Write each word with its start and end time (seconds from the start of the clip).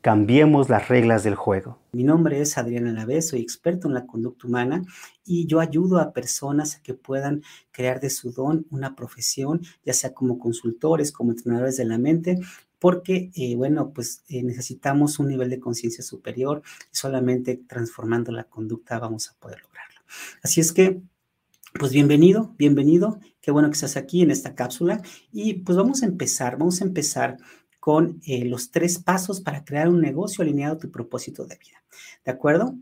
Cambiemos 0.00 0.68
las 0.68 0.88
reglas 0.88 1.24
del 1.24 1.34
juego. 1.34 1.80
Mi 1.90 2.04
nombre 2.04 2.40
es 2.40 2.56
Adriana 2.56 2.90
Alavés, 2.90 3.28
soy 3.28 3.40
experto 3.40 3.88
en 3.88 3.94
la 3.94 4.06
conducta 4.06 4.46
humana 4.46 4.84
y 5.24 5.46
yo 5.48 5.58
ayudo 5.58 5.98
a 5.98 6.12
personas 6.12 6.76
a 6.76 6.82
que 6.82 6.94
puedan 6.94 7.42
crear 7.72 7.98
de 7.98 8.08
su 8.08 8.30
don 8.30 8.64
una 8.70 8.94
profesión, 8.94 9.60
ya 9.84 9.92
sea 9.92 10.14
como 10.14 10.38
consultores, 10.38 11.10
como 11.10 11.32
entrenadores 11.32 11.76
de 11.78 11.84
la 11.84 11.98
mente, 11.98 12.38
porque, 12.78 13.32
eh, 13.34 13.56
bueno, 13.56 13.92
pues 13.92 14.22
eh, 14.28 14.44
necesitamos 14.44 15.18
un 15.18 15.26
nivel 15.26 15.50
de 15.50 15.58
conciencia 15.58 16.04
superior 16.04 16.62
y 16.92 16.96
solamente 16.96 17.60
transformando 17.68 18.30
la 18.30 18.44
conducta 18.44 19.00
vamos 19.00 19.28
a 19.28 19.34
poder 19.40 19.60
lograrlo. 19.62 20.00
Así 20.44 20.60
es 20.60 20.72
que, 20.72 21.02
pues 21.76 21.92
bienvenido, 21.92 22.54
bienvenido, 22.56 23.18
qué 23.40 23.50
bueno 23.50 23.68
que 23.68 23.74
estás 23.74 23.96
aquí 23.96 24.22
en 24.22 24.30
esta 24.30 24.54
cápsula 24.54 25.02
y 25.32 25.54
pues 25.54 25.76
vamos 25.76 26.04
a 26.04 26.06
empezar, 26.06 26.56
vamos 26.56 26.80
a 26.82 26.84
empezar 26.84 27.38
con 27.80 28.20
eh, 28.26 28.44
los 28.44 28.70
tres 28.70 28.98
pasos 28.98 29.40
para 29.40 29.64
crear 29.64 29.88
un 29.88 30.00
negocio 30.00 30.42
alineado 30.42 30.74
a 30.74 30.78
tu 30.78 30.90
propósito 30.90 31.46
de 31.46 31.56
vida. 31.56 31.82
¿De 32.24 32.32
acuerdo? 32.32 32.76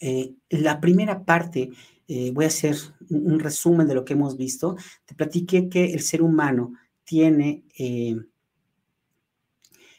Eh, 0.00 0.34
la 0.50 0.80
primera 0.80 1.24
parte, 1.24 1.70
eh, 2.06 2.30
voy 2.32 2.44
a 2.44 2.48
hacer 2.48 2.76
un, 3.10 3.40
resumen 3.40 3.88
de 3.88 3.94
lo 3.94 4.04
que 4.04 4.12
hemos 4.12 4.36
visto. 4.36 4.76
Te 5.06 5.14
platiqué 5.14 5.68
que 5.68 5.92
el 5.92 6.00
ser 6.00 6.22
humano 6.22 6.74
tiene, 7.04 7.64
el 7.78 8.28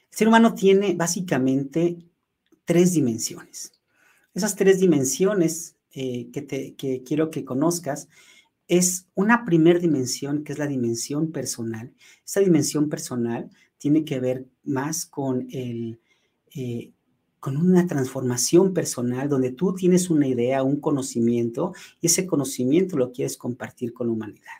ser 0.09 0.27
humano 0.27 0.53
tiene 0.53 0.93
básicamente 0.93 1.97
tres 2.65 2.93
dimensiones. 2.93 3.71
Esas 4.33 4.55
tres 4.55 4.79
dimensiones 4.79 5.75
que, 5.91 7.03
quiero 7.05 7.31
que 7.31 7.45
conozcas 7.45 8.07
es 8.67 9.07
una 9.15 9.45
primera 9.45 9.79
dimensión 9.79 10.43
que 10.43 10.53
es 10.53 10.59
la 10.59 10.67
dimensión 10.67 11.31
personal. 11.31 11.93
Esa 12.25 12.41
dimensión 12.41 12.89
personal 12.89 13.49
tiene 13.77 14.05
que 14.05 14.19
ver 14.19 14.45
más 14.63 15.05
con 15.05 15.47
el... 15.51 15.99
Eh, 16.55 16.91
con 17.39 17.55
una 17.55 17.85
transformación 17.85 18.73
personal 18.73 19.29
donde 19.29 19.51
tú 19.51 19.73
tienes 19.73 20.09
una 20.09 20.27
idea, 20.27 20.63
un 20.63 20.81
conocimiento 20.81 21.71
y 22.01 22.07
ese 22.07 22.25
conocimiento 22.25 22.97
lo 22.97 23.11
quieres 23.11 23.37
compartir 23.37 23.93
con 23.93 24.07
la 24.07 24.13
humanidad. 24.13 24.57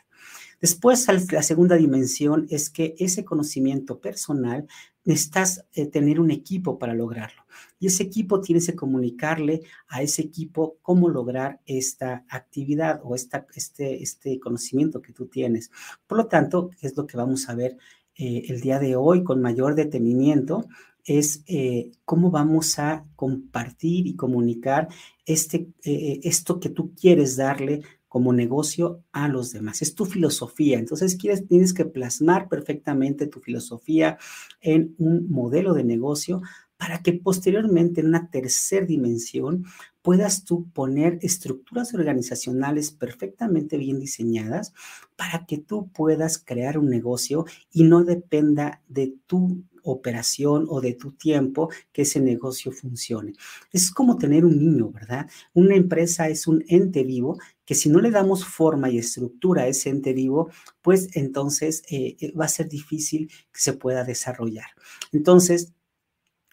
Después, 0.60 1.06
la 1.30 1.42
segunda 1.42 1.76
dimensión 1.76 2.46
es 2.50 2.68
que 2.68 2.94
ese 2.98 3.24
conocimiento 3.24 4.00
personal 4.00 4.66
necesitas 5.04 5.64
eh, 5.72 5.86
tener 5.86 6.18
un 6.18 6.32
equipo 6.32 6.78
para 6.78 6.94
lograrlo. 6.94 7.42
Y 7.78 7.86
ese 7.86 8.02
equipo 8.02 8.40
tienes 8.40 8.66
que 8.66 8.74
comunicarle 8.74 9.62
a 9.86 10.02
ese 10.02 10.22
equipo 10.22 10.78
cómo 10.82 11.08
lograr 11.08 11.60
esta 11.64 12.24
actividad 12.28 13.00
o 13.04 13.14
esta, 13.14 13.46
este, 13.54 14.02
este 14.02 14.40
conocimiento 14.40 15.00
que 15.00 15.12
tú 15.12 15.26
tienes. 15.26 15.70
Por 16.06 16.18
lo 16.18 16.26
tanto, 16.26 16.70
es 16.80 16.96
lo 16.96 17.06
que 17.06 17.16
vamos 17.16 17.48
a 17.48 17.54
ver 17.54 17.78
eh, 18.18 18.46
el 18.48 18.60
día 18.60 18.78
de 18.78 18.96
hoy 18.96 19.22
con 19.22 19.40
mayor 19.40 19.76
detenimiento 19.76 20.66
es 21.04 21.42
eh, 21.46 21.92
cómo 22.04 22.30
vamos 22.30 22.78
a 22.78 23.06
compartir 23.16 24.06
y 24.06 24.16
comunicar 24.16 24.88
este, 25.24 25.68
eh, 25.84 26.20
esto 26.24 26.60
que 26.60 26.68
tú 26.68 26.92
quieres 26.94 27.36
darle 27.36 27.82
como 28.08 28.32
negocio 28.32 29.04
a 29.12 29.28
los 29.28 29.52
demás. 29.52 29.82
Es 29.82 29.94
tu 29.94 30.04
filosofía. 30.04 30.78
Entonces, 30.78 31.16
quieres, 31.16 31.46
tienes 31.46 31.72
que 31.72 31.84
plasmar 31.84 32.48
perfectamente 32.48 33.26
tu 33.26 33.40
filosofía 33.40 34.18
en 34.60 34.94
un 34.98 35.30
modelo 35.30 35.74
de 35.74 35.84
negocio 35.84 36.42
para 36.76 37.02
que 37.02 37.12
posteriormente 37.12 38.00
en 38.00 38.08
una 38.08 38.30
tercera 38.30 38.86
dimensión 38.86 39.64
puedas 40.08 40.44
tú 40.44 40.70
poner 40.70 41.18
estructuras 41.20 41.92
organizacionales 41.92 42.92
perfectamente 42.92 43.76
bien 43.76 44.00
diseñadas 44.00 44.72
para 45.16 45.44
que 45.44 45.58
tú 45.58 45.90
puedas 45.92 46.38
crear 46.38 46.78
un 46.78 46.88
negocio 46.88 47.44
y 47.70 47.82
no 47.82 48.04
dependa 48.04 48.80
de 48.88 49.12
tu 49.26 49.64
operación 49.82 50.64
o 50.70 50.80
de 50.80 50.94
tu 50.94 51.12
tiempo 51.12 51.68
que 51.92 52.02
ese 52.02 52.20
negocio 52.20 52.72
funcione. 52.72 53.34
Es 53.70 53.90
como 53.90 54.16
tener 54.16 54.46
un 54.46 54.58
niño, 54.58 54.90
¿verdad? 54.90 55.28
Una 55.52 55.74
empresa 55.74 56.30
es 56.30 56.46
un 56.46 56.64
ente 56.68 57.04
vivo 57.04 57.38
que 57.66 57.74
si 57.74 57.90
no 57.90 58.00
le 58.00 58.10
damos 58.10 58.46
forma 58.46 58.88
y 58.88 58.96
estructura 58.96 59.64
a 59.64 59.68
ese 59.68 59.90
ente 59.90 60.14
vivo, 60.14 60.48
pues 60.80 61.14
entonces 61.16 61.82
eh, 61.90 62.16
eh, 62.18 62.32
va 62.32 62.46
a 62.46 62.48
ser 62.48 62.66
difícil 62.70 63.28
que 63.52 63.60
se 63.60 63.74
pueda 63.74 64.04
desarrollar. 64.04 64.68
Entonces, 65.12 65.74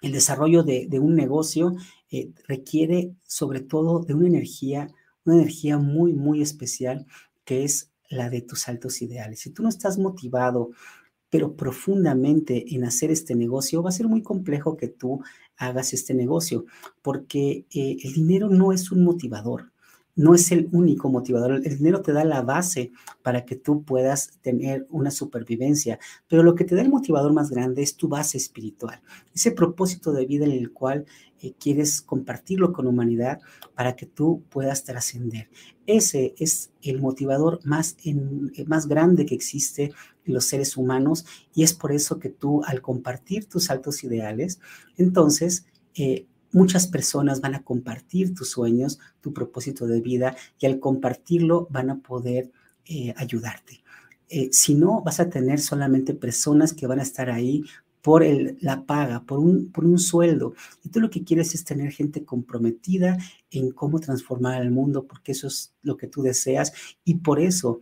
el 0.06 0.12
desarrollo 0.12 0.64
de, 0.64 0.88
un 1.00 1.16
negocio 1.16 1.76
eh, 2.16 2.32
requiere 2.48 3.14
sobre 3.24 3.60
todo 3.60 4.00
de 4.00 4.14
una 4.14 4.28
energía, 4.28 4.90
una 5.26 5.36
energía 5.36 5.78
muy, 5.78 6.14
muy 6.14 6.42
especial 6.42 7.06
que 7.44 7.64
es 7.64 7.92
la 8.10 8.30
de 8.30 8.42
tus 8.42 8.68
altos 8.68 9.02
ideales. 9.02 9.42
Si 9.42 9.50
tú 9.50 9.64
no 9.64 9.70
estás 9.70 9.98
motivado, 9.98 10.72
pero 11.30 11.56
profundamente 11.56 12.74
en 12.74 12.86
hacer 12.86 13.12
este 13.12 13.36
negocio, 13.36 13.84
va 13.84 13.90
a 13.90 13.94
ser 13.94 14.08
muy 14.08 14.22
complejo 14.22 14.78
que 14.78 14.88
tú 14.88 15.22
hagas 15.58 15.94
este 15.94 16.14
negocio, 16.14 16.66
porque 17.02 17.66
eh, 17.74 17.98
el 18.04 18.14
dinero 18.14 18.50
no 18.50 18.72
es 18.72 18.92
un 18.92 19.04
motivador 19.04 19.72
no 20.16 20.34
es 20.34 20.52
el 20.52 20.70
único 20.72 21.10
motivador. 21.10 21.62
El 21.64 21.78
dinero 21.78 22.02
te 22.02 22.14
da 22.14 22.24
la 22.24 22.42
base 22.42 22.92
para 23.22 23.46
que 23.46 23.56
tú 23.56 23.84
puedas 23.84 24.40
tener 24.42 24.88
una 24.90 25.12
supervivencia, 25.12 26.00
pero 26.28 26.42
lo 26.42 26.56
que 26.56 26.64
te 26.64 26.76
da 26.76 26.82
el 26.82 26.90
motivador 26.90 27.34
más 27.34 27.50
grande 27.50 27.84
es 27.84 27.98
tu 27.98 28.08
base 28.08 28.38
espiritual, 28.38 29.02
ese 29.34 29.52
propósito 29.52 30.14
de 30.14 30.26
vida 30.26 30.46
en 30.46 30.52
el 30.52 30.72
cual 30.72 31.06
eh, 31.42 31.54
quieres 31.60 32.02
compartirlo 32.02 32.72
con 32.72 32.88
humanidad 32.88 33.40
para 33.76 33.96
que 33.96 34.06
tú 34.06 34.44
puedas 34.50 34.86
trascender. 34.86 35.50
Ese 35.86 36.34
es 36.38 36.72
el 36.82 37.02
motivador 37.02 37.60
más, 37.66 37.98
en, 38.04 38.54
más 38.68 38.88
grande 38.88 39.26
que 39.26 39.36
existe 39.36 39.92
en 40.26 40.34
los 40.34 40.46
seres 40.46 40.78
humanos 40.78 41.26
y 41.54 41.64
es 41.64 41.74
por 41.74 41.92
eso 41.92 42.20
que 42.20 42.30
tú 42.30 42.64
al 42.64 42.82
compartir 42.82 43.48
tus 43.48 43.70
altos 43.70 44.04
ideales, 44.04 44.60
entonces 44.98 45.66
eh, 45.94 46.26
muchas 46.56 46.88
personas 46.88 47.42
van 47.42 47.54
a 47.54 47.64
compartir 47.64 48.34
tus 48.34 48.52
sueños, 48.52 48.98
tu 49.20 49.34
propósito 49.34 49.88
de 49.88 50.00
vida 50.00 50.38
y 50.58 50.66
al 50.66 50.80
compartirlo 50.80 51.68
van 51.70 51.90
a 51.90 52.00
poder 52.00 52.50
eh, 52.86 53.14
ayudarte. 53.18 53.84
Eh, 54.30 54.48
si 54.54 54.74
no, 54.74 55.02
vas 55.02 55.20
a 55.20 55.30
tener 55.30 55.60
solamente 55.60 56.14
personas 56.14 56.72
que 56.72 56.88
van 56.88 57.02
a 57.02 57.04
estar 57.04 57.30
ahí 57.30 57.66
por 58.02 58.24
el, 58.24 58.58
la 58.62 58.86
paga, 58.86 59.26
por 59.26 59.40
un, 59.40 60.00
sueldo. 60.00 60.54
Y 60.82 60.90
tú 60.90 61.02
lo 61.02 61.10
que 61.10 61.26
quieres 61.26 61.54
es 61.56 61.66
tener 61.66 61.92
gente 61.92 62.24
comprometida 62.24 63.18
en 63.52 63.72
cómo 63.72 64.00
transformar 64.00 64.62
el 64.62 64.72
mundo, 64.72 65.06
porque 65.06 65.34
eso 65.34 65.48
es 65.48 65.74
lo 65.82 65.98
que 65.98 66.08
tú 66.08 66.22
deseas 66.22 66.72
y 67.04 67.16
por 67.16 67.42
eso 67.42 67.82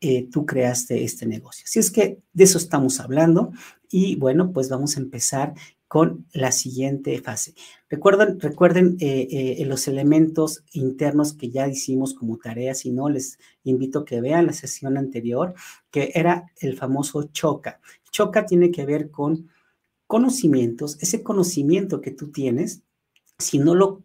eh, 0.00 0.28
tú 0.28 0.44
creaste 0.44 1.04
este 1.04 1.24
negocio. 1.24 1.64
Así 1.68 1.78
es 1.78 1.92
que 1.92 2.18
de 2.32 2.44
eso 2.44 2.58
estamos 2.58 2.98
hablando 2.98 3.52
y 3.88 4.16
bueno, 4.16 4.52
pues 4.52 4.68
vamos 4.68 4.96
a 4.96 5.00
empezar 5.00 5.54
con 5.88 6.26
la 6.32 6.52
siguiente 6.52 7.18
fase. 7.20 7.54
Recuerden, 7.88 8.38
recuerden 8.38 8.98
eh, 9.00 9.56
eh, 9.58 9.64
los 9.64 9.88
elementos 9.88 10.62
internos 10.72 11.32
que 11.32 11.50
ya 11.50 11.66
hicimos 11.66 12.14
como 12.14 12.36
tarea, 12.36 12.74
si 12.74 12.90
no, 12.90 13.08
les 13.08 13.38
invito 13.64 14.00
a 14.00 14.04
que 14.04 14.20
vean 14.20 14.46
la 14.46 14.52
sesión 14.52 14.98
anterior, 14.98 15.54
que 15.90 16.12
era 16.14 16.52
el 16.60 16.76
famoso 16.76 17.24
choca. 17.32 17.80
Choca 18.10 18.44
tiene 18.44 18.70
que 18.70 18.84
ver 18.84 19.10
con 19.10 19.48
conocimientos, 20.06 20.98
ese 21.00 21.22
conocimiento 21.22 22.00
que 22.02 22.10
tú 22.10 22.30
tienes, 22.30 22.82
si 23.38 23.58
no 23.58 23.74
lo 23.74 24.04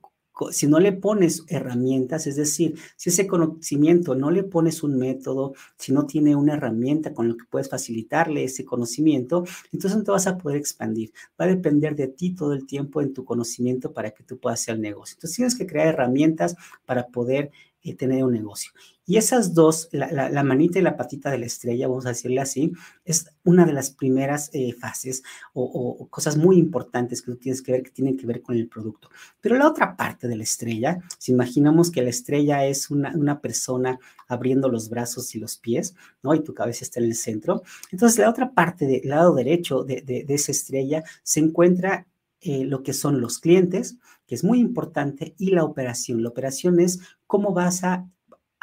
si 0.51 0.68
no 0.68 0.80
le 0.80 0.94
pones 0.94 1.44
herramientas, 1.47 2.27
es 2.27 2.35
decir, 2.35 2.75
si 2.95 3.09
ese 3.09 3.27
conocimiento 3.27 4.15
no 4.15 4.31
le 4.31 4.44
pones 4.44 4.83
un 4.83 4.97
método, 4.97 5.53
si 5.77 5.91
no 5.91 6.06
tiene 6.06 6.35
una 6.35 6.53
herramienta 6.53 7.13
con 7.13 7.30
la 7.30 7.35
que 7.35 7.45
puedes 7.50 7.69
facilitarle 7.69 8.44
ese 8.44 8.65
conocimiento, 8.65 9.44
entonces 9.71 9.97
no 9.97 10.03
te 10.03 10.12
vas 10.12 10.27
a 10.27 10.38
poder 10.38 10.57
expandir. 10.57 11.12
Va 11.39 11.45
a 11.45 11.50
depender 11.50 11.95
de 11.95 12.07
ti 12.07 12.33
todo 12.35 12.53
el 12.53 12.65
tiempo 12.65 13.01
en 13.01 13.13
tu 13.13 13.25
conocimiento 13.25 13.94
para 13.94 14.12
que 14.12 14.24
tú 14.24 14.38
puedas 14.39 14.62
hacer 14.62 14.75
el 14.75 14.81
negocio. 14.81 15.15
Entonces 15.15 15.35
tienes 15.35 15.56
que 15.56 15.68
crear 15.68 15.88
herramientas 15.88 16.56
para 16.85 17.07
poder 17.07 17.51
eh, 17.83 17.95
tener 17.95 18.24
un 18.24 18.33
negocio. 18.33 18.71
Y 19.06 19.18
esas 19.18 19.54
dos, 19.54 19.90
la, 19.92 20.44
manita 20.44 20.80
y 20.80 20.82
la 20.82 20.96
patita 20.96 21.30
de 21.30 21.38
la 21.38 21.46
estrella, 21.46 21.90
vamos 21.90 22.06
a 22.06 22.10
decirle 22.10 22.40
así, 22.40 22.72
es 23.04 23.30
una 23.44 23.66
de 23.66 23.74
las 23.74 23.90
primeras 23.90 24.50
eh, 24.54 24.72
fases 24.72 25.24
o, 25.54 26.08
cosas 26.10 26.38
muy 26.38 26.58
importantes 26.58 27.22
que 27.22 27.32
tú 27.32 27.38
tienes 27.38 27.62
que 27.62 27.74
ver 27.74 27.84
que 27.84 27.92
tienen 27.92 28.16
que 28.16 28.26
ver 28.26 28.42
con 28.42 28.56
el 28.56 28.70
producto. 28.70 29.10
Pero 29.42 29.58
la 29.58 29.68
otra 29.68 29.98
parte 29.98 30.30
de 30.30 30.38
la 30.38 30.44
estrella, 30.44 31.00
si 31.18 31.34
imaginamos 31.34 31.92
que 31.92 32.02
la 32.02 32.10
estrella 32.10 32.66
es 32.66 32.90
una, 32.90 33.42
persona 33.42 34.00
abriendo 34.30 34.70
los 34.70 34.90
brazos 34.90 35.36
y 35.36 35.40
los 35.40 35.58
pies, 35.58 35.96
¿no? 36.22 36.34
Y 36.34 36.44
tu 36.44 36.54
cabeza 36.54 36.86
está 36.86 37.00
en 37.02 37.08
el 37.08 37.16
centro. 37.16 37.64
Entonces, 37.92 38.20
la 38.20 38.30
otra 38.30 38.54
parte 38.54 38.88
del 38.88 39.10
lado 39.10 39.34
derecho 39.34 39.84
de, 39.84 40.26
esa 40.30 40.52
estrella 40.52 41.04
se 41.24 41.42
encuentra 41.42 42.08
eh, 42.40 42.64
lo 42.64 42.84
que 42.84 42.94
son 42.94 43.20
los 43.20 43.40
clientes, 43.40 43.98
que 44.28 44.36
es 44.36 44.44
muy 44.44 44.60
importante, 44.60 45.36
y 45.38 45.52
la 45.52 45.66
operación. 45.66 46.24
La 46.24 46.30
operación 46.30 46.80
es 46.80 47.00
cómo 47.28 47.54
vas 47.54 47.84
a 47.84 48.08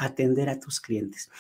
atender 0.04 0.48
a 0.48 0.58
tus 0.58 0.80
clientes. 0.80 1.30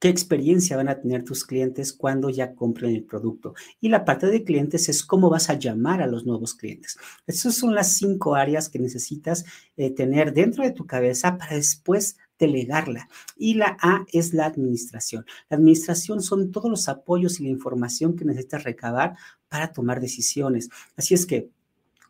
¿Qué 0.00 0.08
experiencia 0.08 0.76
van 0.76 0.88
a 0.88 1.00
tener 1.00 1.24
tus 1.24 1.44
clientes 1.44 1.92
cuando 1.92 2.30
ya 2.30 2.54
compren 2.54 2.94
el 2.94 3.02
producto? 3.02 3.54
Y 3.80 3.88
la 3.88 4.04
parte 4.04 4.28
de 4.28 4.44
clientes 4.44 4.88
es 4.88 5.04
cómo 5.04 5.28
vas 5.28 5.50
a 5.50 5.54
llamar 5.54 6.02
a 6.02 6.06
los 6.06 6.24
nuevos 6.24 6.54
clientes. 6.54 6.96
Esas 7.26 7.56
son 7.56 7.74
las 7.74 7.94
cinco 7.94 8.36
áreas 8.36 8.68
que 8.68 8.78
necesitas 8.78 9.44
eh, 9.76 9.90
tener 9.90 10.32
dentro 10.32 10.62
de 10.62 10.70
tu 10.70 10.86
cabeza 10.86 11.36
para 11.36 11.56
después 11.56 12.16
delegarla. 12.38 13.08
Y 13.36 13.54
la 13.54 13.76
A 13.80 14.06
es 14.12 14.34
la 14.34 14.46
administración. 14.46 15.26
La 15.50 15.56
administración 15.56 16.22
son 16.22 16.52
todos 16.52 16.70
los 16.70 16.88
apoyos 16.88 17.40
y 17.40 17.42
la 17.42 17.50
información 17.50 18.14
que 18.14 18.24
necesitas 18.24 18.62
recabar 18.62 19.16
para 19.48 19.72
tomar 19.72 20.00
decisiones. 20.00 20.68
Así 20.96 21.14
es 21.14 21.26
que 21.26 21.50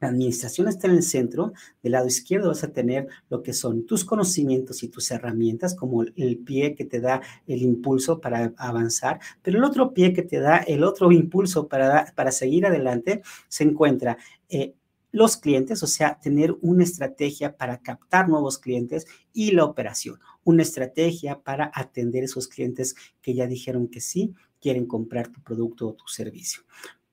la 0.00 0.08
administración 0.08 0.68
está 0.68 0.86
en 0.86 0.94
el 0.94 1.02
centro. 1.02 1.52
Del 1.82 1.92
lado 1.92 2.06
izquierdo 2.06 2.48
vas 2.48 2.64
a 2.64 2.72
tener 2.72 3.08
lo 3.28 3.42
que 3.42 3.52
son 3.52 3.86
tus 3.86 4.04
conocimientos 4.04 4.82
y 4.82 4.88
tus 4.88 5.10
herramientas, 5.10 5.74
como 5.74 6.02
el 6.02 6.38
pie 6.38 6.74
que 6.74 6.84
te 6.84 7.00
da 7.00 7.20
el 7.46 7.62
impulso 7.62 8.20
para 8.20 8.52
avanzar, 8.56 9.20
pero 9.42 9.58
el 9.58 9.64
otro 9.64 9.92
pie 9.92 10.12
que 10.12 10.22
te 10.22 10.40
da 10.40 10.58
el 10.58 10.84
otro 10.84 11.10
impulso 11.12 11.68
para, 11.68 12.12
para 12.14 12.32
seguir 12.32 12.66
adelante 12.66 13.22
se 13.48 13.64
encuentra 13.64 14.18
eh, 14.48 14.74
los 15.10 15.36
clientes, 15.36 15.82
o 15.82 15.86
sea, 15.86 16.18
tener 16.20 16.56
una 16.60 16.84
estrategia 16.84 17.56
para 17.56 17.78
captar 17.78 18.28
nuevos 18.28 18.58
clientes 18.58 19.06
y 19.32 19.52
la 19.52 19.64
operación, 19.64 20.20
una 20.44 20.62
estrategia 20.62 21.40
para 21.40 21.70
atender 21.74 22.24
esos 22.24 22.46
clientes 22.46 22.94
que 23.22 23.34
ya 23.34 23.46
dijeron 23.46 23.88
que 23.88 24.00
sí 24.00 24.34
quieren 24.60 24.86
comprar 24.86 25.28
tu 25.28 25.42
producto 25.42 25.88
o 25.88 25.94
tu 25.94 26.06
servicio. 26.08 26.62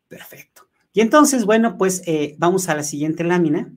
Perfecto. 0.07 0.64
Y 0.95 1.01
entonces, 1.01 1.43
bueno, 1.43 1.77
pues 1.77 2.01
eh, 2.07 2.35
vamos 2.37 2.69
a 2.69 2.73
la 2.73 2.81
siguiente 2.81 3.25
lámina, 3.25 3.69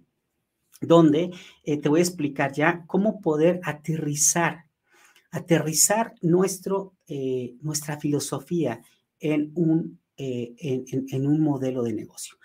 donde 0.80 1.32
eh, 1.64 1.76
te 1.76 1.88
voy 1.88 1.98
a 1.98 2.04
explicar 2.04 2.52
ya 2.52 2.84
cómo 2.86 3.20
poder 3.20 3.58
aterrizar, 3.64 4.66
aterrizar 5.32 6.14
nuestro, 6.22 6.94
eh, 7.08 7.56
nuestra 7.60 7.98
filosofía 7.98 8.82
en 9.18 9.50
un, 9.56 9.98
en, 10.16 11.26
un 11.26 11.40
modelo 11.40 11.82
de 11.82 11.92
negocio. 11.92 12.36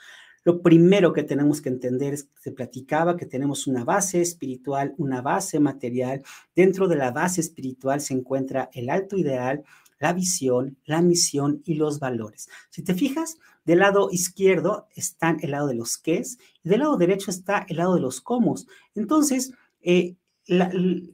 Lo 0.43 0.63
primero 0.63 1.13
que 1.13 1.21
tenemos 1.21 1.61
que 1.61 1.69
entender 1.69 2.15
es 2.15 2.23
que 2.23 2.31
se 2.41 2.51
platicaba 2.51 3.15
que 3.15 3.27
tenemos 3.27 3.67
una 3.67 3.83
base 3.83 4.21
espiritual, 4.21 4.95
una 4.97 5.21
base 5.21 5.59
material. 5.59 6.23
Dentro 6.55 6.87
de 6.87 6.95
la 6.95 7.11
base 7.11 7.41
espiritual 7.41 8.01
se 8.01 8.15
encuentra 8.15 8.71
el 8.73 8.89
alto 8.89 9.17
ideal, 9.17 9.63
la 10.03 10.11
visión, 10.11 10.77
la 10.83 11.01
misión 11.01 11.61
y 11.63 11.75
los 11.75 11.97
valores. 11.97 12.49
Si 12.69 12.83
te 12.83 12.93
fijas, 12.93 13.37
del 13.63 13.79
lado 13.79 14.09
izquierdo 14.11 14.89
está 14.97 15.37
el 15.39 15.51
lado 15.51 15.67
de 15.67 15.75
los 15.75 15.97
qués 15.97 16.39
y 16.61 16.67
del 16.67 16.81
lado 16.81 16.97
derecho 16.97 17.31
está 17.31 17.65
el 17.69 17.77
lado 17.77 17.95
de 17.95 18.01
los 18.01 18.19
cómo. 18.19 18.53
Entonces, 18.95 19.53
eh, 19.79 20.17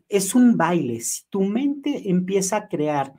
es 0.10 0.34
un 0.34 0.58
baile. 0.58 1.02
Si 1.02 1.26
tu 1.30 1.44
mente 1.44 2.10
empieza 2.10 2.58
a 2.58 2.68
crear 2.68 3.14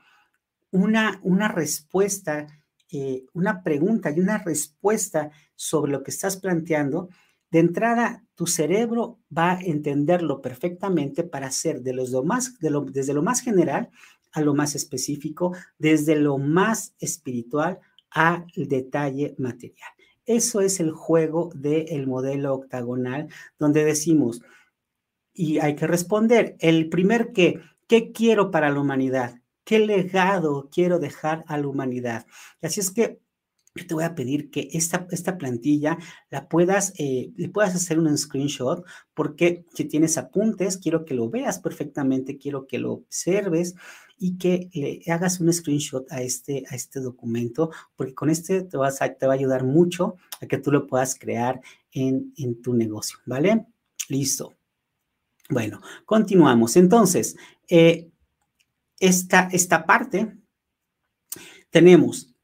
una, 0.73 1.21
una 1.23 1.47
respuesta, 1.47 2.49
eh, 2.91 3.27
una 3.33 3.63
pregunta 3.63 4.11
y 4.11 4.19
una 4.19 4.39
respuesta 4.39 5.31
sobre 5.55 5.93
lo 5.93 6.03
que 6.03 6.11
estás 6.11 6.37
planteando, 6.37 7.11
de 7.53 7.61
entrada 7.61 8.25
tu 8.35 8.49
cerebro 8.49 9.21
va 9.37 9.53
a 9.53 9.61
entenderlo 9.61 10.43
perfectamente 10.43 11.23
para 11.23 11.47
hacer 11.47 11.83
de 11.83 11.93
los 11.93 12.11
más, 12.25 12.59
de 12.59 12.73
desde 12.91 13.15
lo 13.15 13.23
más 13.23 13.41
general 13.41 13.91
a 14.33 14.41
lo 14.41 14.55
más 14.55 14.75
específico, 14.75 15.53
desde 15.79 16.17
lo 16.17 16.39
más 16.39 16.95
espiritual 16.99 17.81
al 18.11 18.47
detalle 18.57 19.35
material. 19.39 19.91
Eso 20.27 20.61
es 20.61 20.81
el 20.81 20.93
juego 20.93 21.51
del 21.55 22.07
modelo 22.07 22.55
octagonal, 22.55 23.29
donde 23.59 23.85
decimos, 23.85 24.43
y 25.33 25.59
hay 25.59 25.75
que 25.75 25.87
responder, 25.87 26.57
el 26.61 26.89
primer 26.89 27.33
qué, 27.33 27.61
¿qué 27.87 28.13
quiero 28.13 28.51
para 28.51 28.71
la 28.71 28.81
humanidad? 28.81 29.41
¿Qué 29.65 29.79
legado 29.79 30.69
quiero 30.73 30.99
dejar 30.99 31.45
a 31.47 31.59
la 31.59 31.69
humanidad? 31.69 32.27
Así 32.63 32.81
es 32.81 32.91
que 32.91 33.21
yo 33.81 33.87
te 33.87 33.95
voy 33.95 34.05
a 34.05 34.15
pedir 34.15 34.51
que 34.51 34.69
esta, 34.73 35.07
esta 35.11 35.39
plantilla 35.39 35.99
la 36.31 36.49
puedas, 36.49 36.93
eh, 36.99 37.33
le 37.37 37.49
puedas 37.49 37.75
hacer 37.75 37.99
un 37.99 38.17
screenshot, 38.17 38.85
porque 39.15 39.65
si 39.75 39.85
tienes 39.85 40.19
apuntes, 40.19 40.77
quiero 40.77 41.05
que 41.05 41.15
lo 41.15 41.31
veas 41.31 41.59
perfectamente, 41.59 42.39
quiero 42.39 42.67
que 42.67 42.79
lo 42.79 42.93
observes 42.93 43.75
y 44.19 44.37
que 44.37 44.69
le 44.73 45.03
hagas 45.11 45.41
un 45.41 45.53
screenshot 45.53 46.11
a 46.13 46.23
este, 46.23 46.65
a 46.71 46.75
este 46.75 47.01
documento, 47.01 47.71
porque 47.97 48.15
con 48.15 48.29
este 48.29 48.63
te, 48.63 48.77
vas 48.77 48.99
te 48.99 49.27
va 49.27 49.33
a 49.33 49.37
ayudar 49.37 49.65
mucho 49.65 50.17
a 50.43 50.47
que 50.47 50.59
tú 50.59 50.71
lo 50.71 50.87
puedas 50.87 51.15
crear 51.15 51.61
en, 51.93 52.33
en 52.37 52.61
tu 52.61 52.75
negocio, 52.75 53.19
¿vale? 53.25 53.67
Listo. 54.09 54.55
Bueno, 55.49 55.81
continuamos. 56.05 56.77
Entonces, 56.77 57.37
eh, 57.69 58.11
esta, 58.99 59.49
esta 59.51 59.87
parte 59.87 60.37
tenemos 61.71 62.35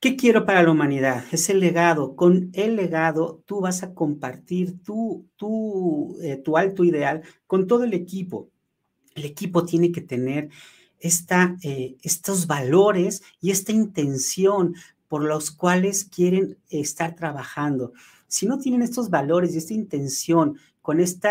¿Qué 0.00 0.16
quiero 0.16 0.46
para 0.46 0.62
la 0.62 0.70
humanidad? 0.70 1.26
Es 1.30 1.50
el 1.50 1.60
legado. 1.60 2.16
Con 2.16 2.48
el 2.54 2.76
legado 2.76 3.42
tú 3.44 3.60
vas 3.60 3.82
a 3.82 3.92
compartir 3.92 4.82
tu, 4.82 5.28
tu, 5.36 6.16
eh, 6.22 6.38
tu 6.38 6.56
alto 6.56 6.84
ideal 6.84 7.20
con 7.46 7.66
todo 7.66 7.84
el 7.84 7.92
equipo. 7.92 8.48
El 9.14 9.26
equipo 9.26 9.66
tiene 9.66 9.92
que 9.92 10.00
tener 10.00 10.48
esta, 11.00 11.54
eh, 11.62 11.98
estos 12.02 12.46
valores 12.46 13.22
y 13.42 13.50
esta 13.50 13.72
intención 13.72 14.74
por 15.06 15.22
los 15.22 15.50
cuales 15.50 16.06
quieren 16.06 16.56
estar 16.70 17.14
trabajando. 17.14 17.92
Si 18.26 18.46
no 18.46 18.58
tienen 18.58 18.80
estos 18.80 19.10
valores 19.10 19.54
y 19.54 19.58
esta 19.58 19.74
intención 19.74 20.56
con 20.80 21.00
este 21.00 21.28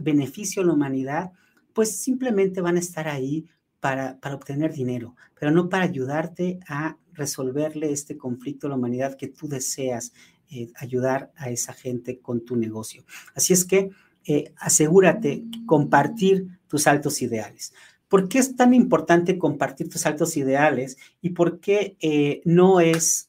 beneficio 0.00 0.62
a 0.62 0.66
la 0.66 0.74
humanidad, 0.74 1.32
pues 1.72 1.96
simplemente 1.96 2.60
van 2.60 2.76
a 2.76 2.80
estar 2.80 3.08
ahí 3.08 3.46
para, 3.80 4.20
para 4.20 4.36
obtener 4.36 4.72
dinero, 4.72 5.16
pero 5.38 5.50
no 5.50 5.68
para 5.68 5.84
ayudarte 5.84 6.60
a 6.68 6.96
resolverle 7.18 7.92
este 7.92 8.16
conflicto 8.16 8.66
a 8.66 8.70
la 8.70 8.76
humanidad 8.76 9.16
que 9.16 9.28
tú 9.28 9.48
deseas 9.48 10.12
eh, 10.50 10.72
ayudar 10.76 11.30
a 11.36 11.50
esa 11.50 11.74
gente 11.74 12.20
con 12.20 12.42
tu 12.44 12.56
negocio. 12.56 13.04
Así 13.34 13.52
es 13.52 13.66
que 13.66 13.90
eh, 14.26 14.52
asegúrate 14.56 15.44
compartir 15.66 16.58
tus 16.68 16.86
altos 16.86 17.20
ideales. 17.20 17.74
¿Por 18.08 18.28
qué 18.28 18.38
es 18.38 18.56
tan 18.56 18.72
importante 18.72 19.36
compartir 19.36 19.90
tus 19.90 20.06
altos 20.06 20.38
ideales 20.38 20.96
y 21.20 21.30
por 21.30 21.60
qué 21.60 21.96
eh, 22.00 22.40
no 22.46 22.80
es 22.80 23.28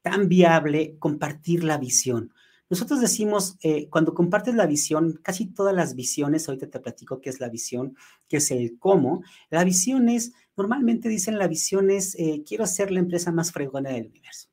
tan 0.00 0.28
viable 0.28 0.96
compartir 0.98 1.62
la 1.62 1.76
visión? 1.76 2.32
Nosotros 2.70 3.02
decimos, 3.02 3.58
cuando 3.90 4.14
compartes 4.14 4.54
la 4.54 4.66
visión, 4.66 5.20
casi 5.22 5.46
todas 5.46 5.74
las 5.74 5.94
visiones, 5.94 6.48
ahorita 6.48 6.70
te 6.70 6.80
platico 6.80 7.20
qué 7.20 7.28
es 7.28 7.38
la 7.38 7.50
visión, 7.50 7.94
qué 8.26 8.38
es 8.38 8.50
el 8.50 8.78
cómo, 8.78 9.22
la 9.50 9.62
visión 9.64 10.08
es 10.08 10.32
Normalmente 10.56 11.08
dicen 11.08 11.38
la 11.38 11.48
visión 11.48 11.90
es, 11.90 12.14
eh, 12.16 12.42
quiero 12.46 12.66
ser 12.66 12.90
la 12.90 13.00
empresa 13.00 13.32
más 13.32 13.52
fregona 13.52 13.90
del 13.90 14.06
universo. 14.06 14.48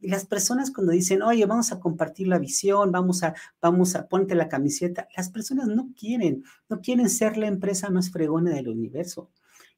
Y 0.00 0.08
las 0.08 0.26
personas 0.26 0.70
cuando 0.70 0.92
dicen, 0.92 1.22
oye, 1.22 1.46
vamos 1.46 1.72
a 1.72 1.80
compartir 1.80 2.28
la 2.28 2.38
visión, 2.38 2.92
vamos 2.92 3.22
a, 3.22 3.34
vamos 3.62 3.94
a, 3.94 4.06
ponte 4.06 4.34
la 4.34 4.48
camiseta, 4.48 5.08
las 5.16 5.30
personas 5.30 5.68
no 5.68 5.94
quieren, 5.98 6.44
no 6.68 6.80
quieren 6.80 7.08
ser 7.08 7.38
la 7.38 7.46
empresa 7.46 7.88
más 7.88 8.10
fregona 8.10 8.52
del 8.52 8.68
universo. 8.68 9.30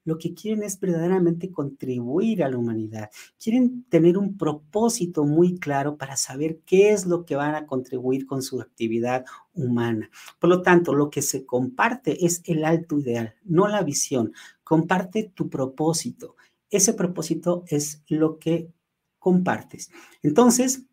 Lo 0.07 0.19
que 0.19 0.33
quieren 0.35 0.63
es 0.63 0.79
verdaderamente 0.81 1.51
contribuir 1.51 2.43
a 2.43 2.49
la 2.49 2.57
humanidad. 2.57 3.11
Quieren 3.43 3.85
tener 3.91 4.17
un 4.17 4.39
propósito 4.39 5.25
muy 5.25 5.59
claro 5.59 5.99
para 5.99 6.17
saber 6.17 6.61
qué 6.65 6.93
es 6.93 7.07
lo 7.07 7.27
que 7.27 7.35
van 7.35 7.57
a 7.57 7.67
contribuir 7.67 8.25
con 8.25 8.41
su 8.41 8.61
actividad 8.61 9.25
humana. 9.53 10.09
Por 10.39 10.49
lo 10.49 10.63
tanto, 10.63 10.95
lo 10.95 11.11
que 11.11 11.23
se 11.23 11.45
comparte 11.45 12.25
es 12.25 12.41
el 12.45 12.65
alto 12.65 12.99
ideal, 12.99 13.35
no 13.45 13.67
la 13.67 13.83
visión. 13.83 14.33
Comparte 14.63 15.33
tu 15.35 15.51
propósito. 15.51 16.37
Ese 16.71 16.95
propósito 16.95 17.65
es 17.67 18.03
lo 18.09 18.39
que 18.39 18.71
compartes. 19.19 19.91
Entonces, 20.23 20.85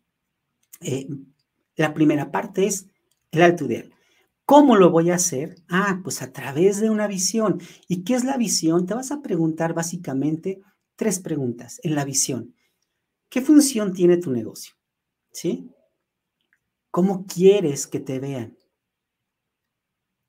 eh, 0.80 1.08
la 1.76 1.94
primera 1.94 2.32
parte 2.32 2.66
es 2.66 2.88
el 3.30 3.42
alto 3.42 3.66
ideal. 3.66 3.94
¿Cómo 4.46 4.76
lo 4.76 4.90
voy 4.90 5.10
a 5.10 5.14
hacer? 5.14 5.56
Ah, 5.68 6.00
pues 6.02 6.20
a 6.20 6.30
través 6.32 6.78
de 6.80 6.90
una 6.90 7.06
visión. 7.06 7.60
¿Y 7.88 8.04
qué 8.04 8.14
es 8.14 8.24
la 8.24 8.36
visión? 8.36 8.86
Te 8.86 8.94
vas 8.94 9.10
a 9.10 9.22
preguntar 9.22 9.72
básicamente 9.72 10.60
tres 10.96 11.18
preguntas 11.18 11.80
en 11.82 11.94
la 11.94 12.04
visión. 12.04 12.54
¿Qué 13.30 13.40
función 13.40 13.94
tiene 13.94 14.18
tu 14.18 14.30
negocio? 14.30 14.74
¿Sí? 15.32 15.70
¿Cómo 16.90 17.26
quieres 17.26 17.86
que 17.86 18.00
te 18.00 18.20
vean? 18.20 18.58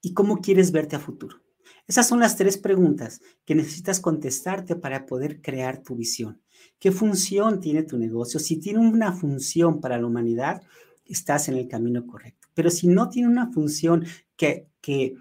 ¿Y 0.01 0.13
cómo 0.13 0.37
quieres 0.37 0.71
verte 0.71 0.95
a 0.95 0.99
futuro? 0.99 1.41
Esas 1.85 2.07
son 2.07 2.19
las 2.19 2.37
tres 2.37 2.57
preguntas 2.57 3.21
que 3.43 3.53
necesitas 3.53 3.99
contestarte 3.99 4.75
para 4.75 5.05
poder 5.05 5.41
crear 5.41 5.83
tu 5.83 5.95
visión. 5.95 6.41
¿Qué 6.79 6.91
función 6.91 7.59
tiene 7.59 7.83
tu 7.83 7.97
negocio? 7.97 8.39
Si 8.39 8.57
tiene 8.59 8.79
una 8.79 9.11
función 9.11 9.81
para 9.81 9.97
la 9.99 10.07
humanidad, 10.07 10.63
estás 11.05 11.49
en 11.49 11.57
el 11.57 11.67
camino 11.67 12.07
correcto. 12.07 12.44
Pero 12.55 12.71
si 12.71 12.87
no 12.87 13.09
tiene 13.09 13.29
una 13.29 13.51
función 13.51 14.05
que, 14.35 14.67
que, 14.81 15.13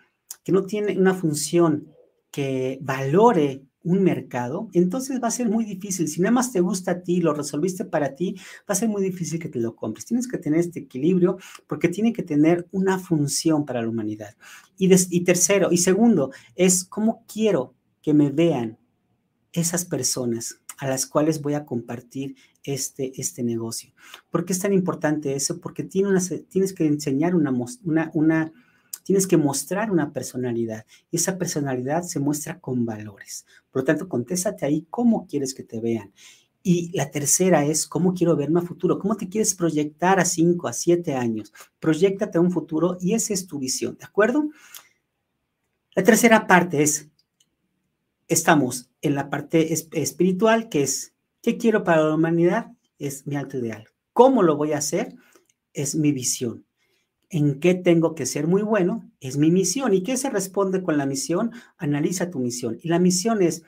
no 0.49 0.65
tiene 0.65 0.99
una 0.99 1.13
función 1.13 1.89
que 2.31 2.79
valore 2.81 3.65
un 3.83 4.03
mercado, 4.03 4.71
entonces 4.73 5.23
va 5.23 5.29
a 5.29 5.31
ser 5.31 5.51
muy 5.51 5.67
difícil. 5.67 6.09
Si 6.09 6.23
nada 6.23 6.33
más 6.33 6.53
te 6.53 6.61
gusta 6.61 6.93
a 6.93 7.03
ti, 7.03 7.21
lo 7.21 7.35
resolviste 7.35 7.85
para 7.85 8.15
ti, 8.15 8.35
va 8.61 8.73
a 8.73 8.75
ser 8.75 8.89
muy 8.89 9.03
difícil 9.03 9.39
que 9.39 9.51
te 9.51 9.61
lo 9.61 9.77
compres. 9.77 10.07
Tienes 10.07 10.27
que 10.27 10.39
tener 10.39 10.61
este 10.61 10.81
equilibrio 10.81 11.37
porque 11.67 11.89
tiene 11.89 12.15
que 12.15 12.23
tener 12.23 12.67
una 12.73 12.99
función 12.99 13.67
para 13.67 13.83
la 13.83 13.89
humanidad. 13.89 14.35
Y, 14.79 14.89
y 15.11 15.21
tercero, 15.25 15.69
y 15.71 15.79
segundo, 15.79 16.31
es 16.55 16.85
cómo 16.85 17.25
quiero 17.31 17.75
que 18.01 18.15
me 18.15 18.31
vean 18.31 18.79
esas 19.53 19.85
personas 19.85 20.61
a 20.79 20.89
las 20.89 21.07
cuales 21.07 21.41
voy 21.41 21.55
a 21.55 21.65
compartir 21.65 22.37
este, 22.65 23.13
este 23.21 23.43
negocio. 23.43 23.93
¿Por 24.31 24.45
qué 24.45 24.53
es 24.53 24.59
tan 24.59 24.73
importante 24.73 25.35
eso? 25.35 25.61
Porque 25.61 25.85
tienes 25.85 26.73
que 26.73 26.87
enseñar 26.87 27.35
una, 27.35 27.53
una, 27.85 28.11
una, 28.15 28.53
tienes 29.05 29.27
que 29.27 29.37
mostrar 29.37 29.91
una 29.91 30.13
personalidad 30.13 30.85
y 31.11 31.17
esa 31.17 31.39
personalidad 31.39 32.03
se 32.03 32.19
muestra 32.19 32.59
con 32.59 32.85
valores. 32.85 33.47
Por 33.71 33.83
lo 33.83 33.85
tanto, 33.85 34.09
contéstate 34.09 34.67
ahí 34.67 34.87
cómo 34.91 35.27
quieres 35.27 35.55
que 35.55 35.63
te 35.63 35.81
vean. 35.81 36.13
Y 36.67 36.97
la 36.97 37.11
tercera 37.11 37.67
es 37.67 37.87
cómo 37.87 38.15
quiero 38.15 38.37
verme 38.37 38.61
a 38.61 38.63
futuro, 38.63 38.99
cómo 38.99 39.17
te 39.17 39.29
quieres 39.29 39.55
proyectar 39.55 40.19
a 40.19 40.25
cinco, 40.25 40.67
a 40.67 40.73
siete 40.73 41.15
años. 41.15 41.53
Proyectate 41.79 42.39
a 42.39 42.41
un 42.41 42.51
futuro 42.51 42.97
y 43.01 43.13
esa 43.13 43.35
es 43.35 43.47
tu 43.47 43.59
visión, 43.59 43.99
¿de 43.99 44.07
acuerdo? 44.07 44.49
La 45.95 46.03
tercera 46.03 46.47
parte 46.47 46.83
es 46.83 47.11
estamos 48.29 48.91
en 49.03 49.15
la 49.15 49.31
parte 49.31 49.73
espiritual, 49.73 50.69
que 50.69 50.83
es, 50.83 51.14
¿qué 51.45 51.59
quiero 51.59 51.85
para 51.85 52.03
la 52.03 52.15
humanidad? 52.15 52.73
Es 52.99 53.27
mi 53.27 53.37
alto 53.37 53.59
ideal. 53.59 53.87
¿Cómo 54.15 54.43
lo 54.43 54.57
voy 54.57 54.73
a 54.73 54.79
hacer? 54.79 55.15
Es 55.75 55.95
mi 55.95 56.11
visión. 56.11 56.65
¿En 57.29 57.61
qué 57.61 57.75
tengo 57.75 58.15
que 58.15 58.25
ser 58.25 58.47
muy 58.47 58.63
bueno? 58.63 59.13
Es 59.21 59.37
mi 59.37 59.51
misión. 59.51 59.93
¿Y 59.93 60.03
qué 60.03 60.17
se 60.17 60.31
responde 60.31 60.83
con 60.83 60.97
la 60.97 61.05
misión? 61.05 61.53
Analiza 61.77 62.31
tu 62.31 62.39
misión. 62.39 62.79
Y 62.81 62.89
la 62.89 62.99
misión 62.99 63.43
es, 63.43 63.63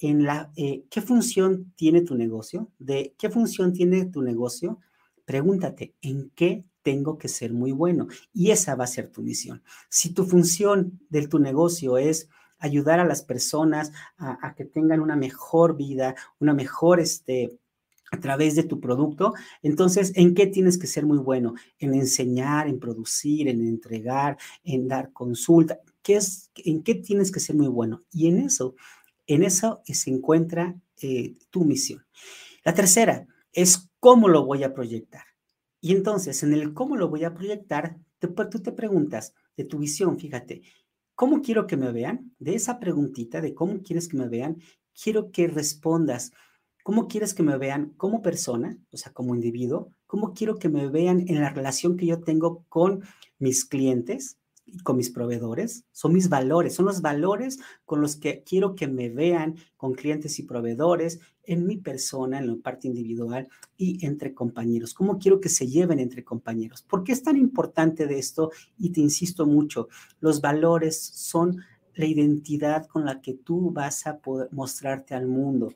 en 0.00 0.24
la, 0.24 0.50
eh, 0.56 0.86
¿qué 0.90 1.02
función 1.02 1.72
tiene 1.76 2.00
tu 2.00 2.16
negocio? 2.16 2.72
¿De 2.80 3.14
qué 3.16 3.30
función 3.30 3.72
tiene 3.72 4.06
tu 4.06 4.20
negocio? 4.20 4.80
Pregúntate, 5.24 5.94
¿en 6.02 6.30
qué 6.34 6.64
tengo 6.82 7.16
que 7.16 7.28
ser 7.28 7.52
muy 7.52 7.70
bueno? 7.70 8.08
Y 8.32 8.50
esa 8.50 8.74
va 8.74 8.84
a 8.84 8.88
ser 8.88 9.10
tu 9.10 9.22
misión. 9.22 9.62
Si 9.88 10.12
tu 10.12 10.24
función 10.24 10.98
de 11.10 11.28
tu 11.28 11.38
negocio 11.38 11.96
es 11.96 12.28
ayudar 12.58 13.00
a 13.00 13.04
las 13.04 13.22
personas 13.22 13.92
a, 14.16 14.54
que 14.54 14.64
tengan 14.64 15.00
una 15.00 15.16
mejor 15.16 15.76
vida, 15.76 16.14
una 16.38 16.54
mejor, 16.54 17.00
este, 17.00 17.58
a 18.10 18.20
través 18.20 18.54
de 18.54 18.62
tu 18.62 18.80
producto. 18.80 19.34
Entonces, 19.62 20.12
¿en 20.14 20.34
qué 20.34 20.46
tienes 20.46 20.78
que 20.78 20.86
ser 20.86 21.04
muy 21.04 21.18
bueno? 21.18 21.54
En 21.78 21.94
enseñar, 21.94 22.68
en 22.68 22.78
producir, 22.78 23.48
en 23.48 23.66
entregar, 23.66 24.38
en 24.62 24.88
dar 24.88 25.12
consulta. 25.12 25.78
¿Qué 26.02 26.16
es, 26.16 26.50
¿En 26.56 26.82
qué 26.82 26.94
tienes 26.94 27.32
que 27.32 27.40
ser 27.40 27.56
muy 27.56 27.68
bueno? 27.68 28.02
Y 28.12 28.28
en 28.28 28.38
eso, 28.38 28.74
en 29.26 29.42
eso 29.42 29.82
se 29.84 30.10
encuentra 30.10 30.76
eh, 31.00 31.34
tu 31.50 31.64
misión. 31.64 32.04
La 32.64 32.72
tercera 32.72 33.26
es 33.52 33.90
cómo 34.00 34.28
lo 34.28 34.44
voy 34.44 34.64
a 34.64 34.72
proyectar. 34.72 35.24
Y 35.80 35.92
entonces, 35.92 36.42
en 36.42 36.52
el 36.54 36.72
cómo 36.72 36.96
lo 36.96 37.08
voy 37.08 37.24
a 37.24 37.34
proyectar, 37.34 37.98
tú 38.18 38.62
te 38.62 38.72
preguntas 38.72 39.34
de 39.56 39.64
tu 39.64 39.78
visión, 39.78 40.18
fíjate, 40.18 40.62
¿Cómo 41.14 41.42
quiero 41.42 41.66
que 41.66 41.76
me 41.76 41.92
vean? 41.92 42.34
De 42.38 42.54
esa 42.54 42.80
preguntita 42.80 43.40
de 43.40 43.54
cómo 43.54 43.82
quieres 43.82 44.08
que 44.08 44.16
me 44.16 44.28
vean, 44.28 44.58
quiero 45.00 45.30
que 45.30 45.46
respondas. 45.46 46.32
¿Cómo 46.82 47.06
quieres 47.06 47.34
que 47.34 47.42
me 47.42 47.56
vean 47.56 47.94
como 47.96 48.20
persona, 48.20 48.76
o 48.90 48.96
sea, 48.96 49.12
como 49.12 49.34
individuo? 49.34 49.92
¿Cómo 50.06 50.34
quiero 50.34 50.58
que 50.58 50.68
me 50.68 50.88
vean 50.88 51.24
en 51.28 51.40
la 51.40 51.50
relación 51.50 51.96
que 51.96 52.06
yo 52.06 52.20
tengo 52.20 52.64
con 52.68 53.02
mis 53.38 53.64
clientes? 53.64 54.38
Con 54.82 54.96
mis 54.96 55.10
proveedores, 55.10 55.84
son 55.92 56.12
mis 56.12 56.28
valores, 56.28 56.74
son 56.74 56.86
los 56.86 57.02
valores 57.02 57.58
con 57.84 58.00
los 58.00 58.16
que 58.16 58.42
quiero 58.42 58.74
que 58.74 58.88
me 58.88 59.10
vean 59.10 59.56
con 59.76 59.94
clientes 59.94 60.38
y 60.38 60.44
proveedores, 60.44 61.20
en 61.46 61.66
mi 61.66 61.76
persona, 61.76 62.38
en 62.38 62.46
la 62.46 62.56
parte 62.56 62.88
individual 62.88 63.48
y 63.76 64.04
entre 64.04 64.32
compañeros. 64.34 64.94
¿Cómo 64.94 65.18
quiero 65.18 65.40
que 65.40 65.48
se 65.50 65.66
lleven 65.66 66.00
entre 66.00 66.24
compañeros? 66.24 66.82
¿Por 66.82 67.04
qué 67.04 67.12
es 67.12 67.22
tan 67.22 67.36
importante 67.36 68.06
de 68.06 68.18
esto? 68.18 68.50
Y 68.78 68.90
te 68.90 69.00
insisto 69.00 69.46
mucho, 69.46 69.88
los 70.20 70.40
valores 70.40 70.98
son 70.98 71.60
la 71.94 72.06
identidad 72.06 72.86
con 72.86 73.04
la 73.04 73.20
que 73.20 73.34
tú 73.34 73.70
vas 73.70 74.06
a 74.06 74.18
poder 74.18 74.48
mostrarte 74.52 75.14
al 75.14 75.26
mundo. 75.26 75.74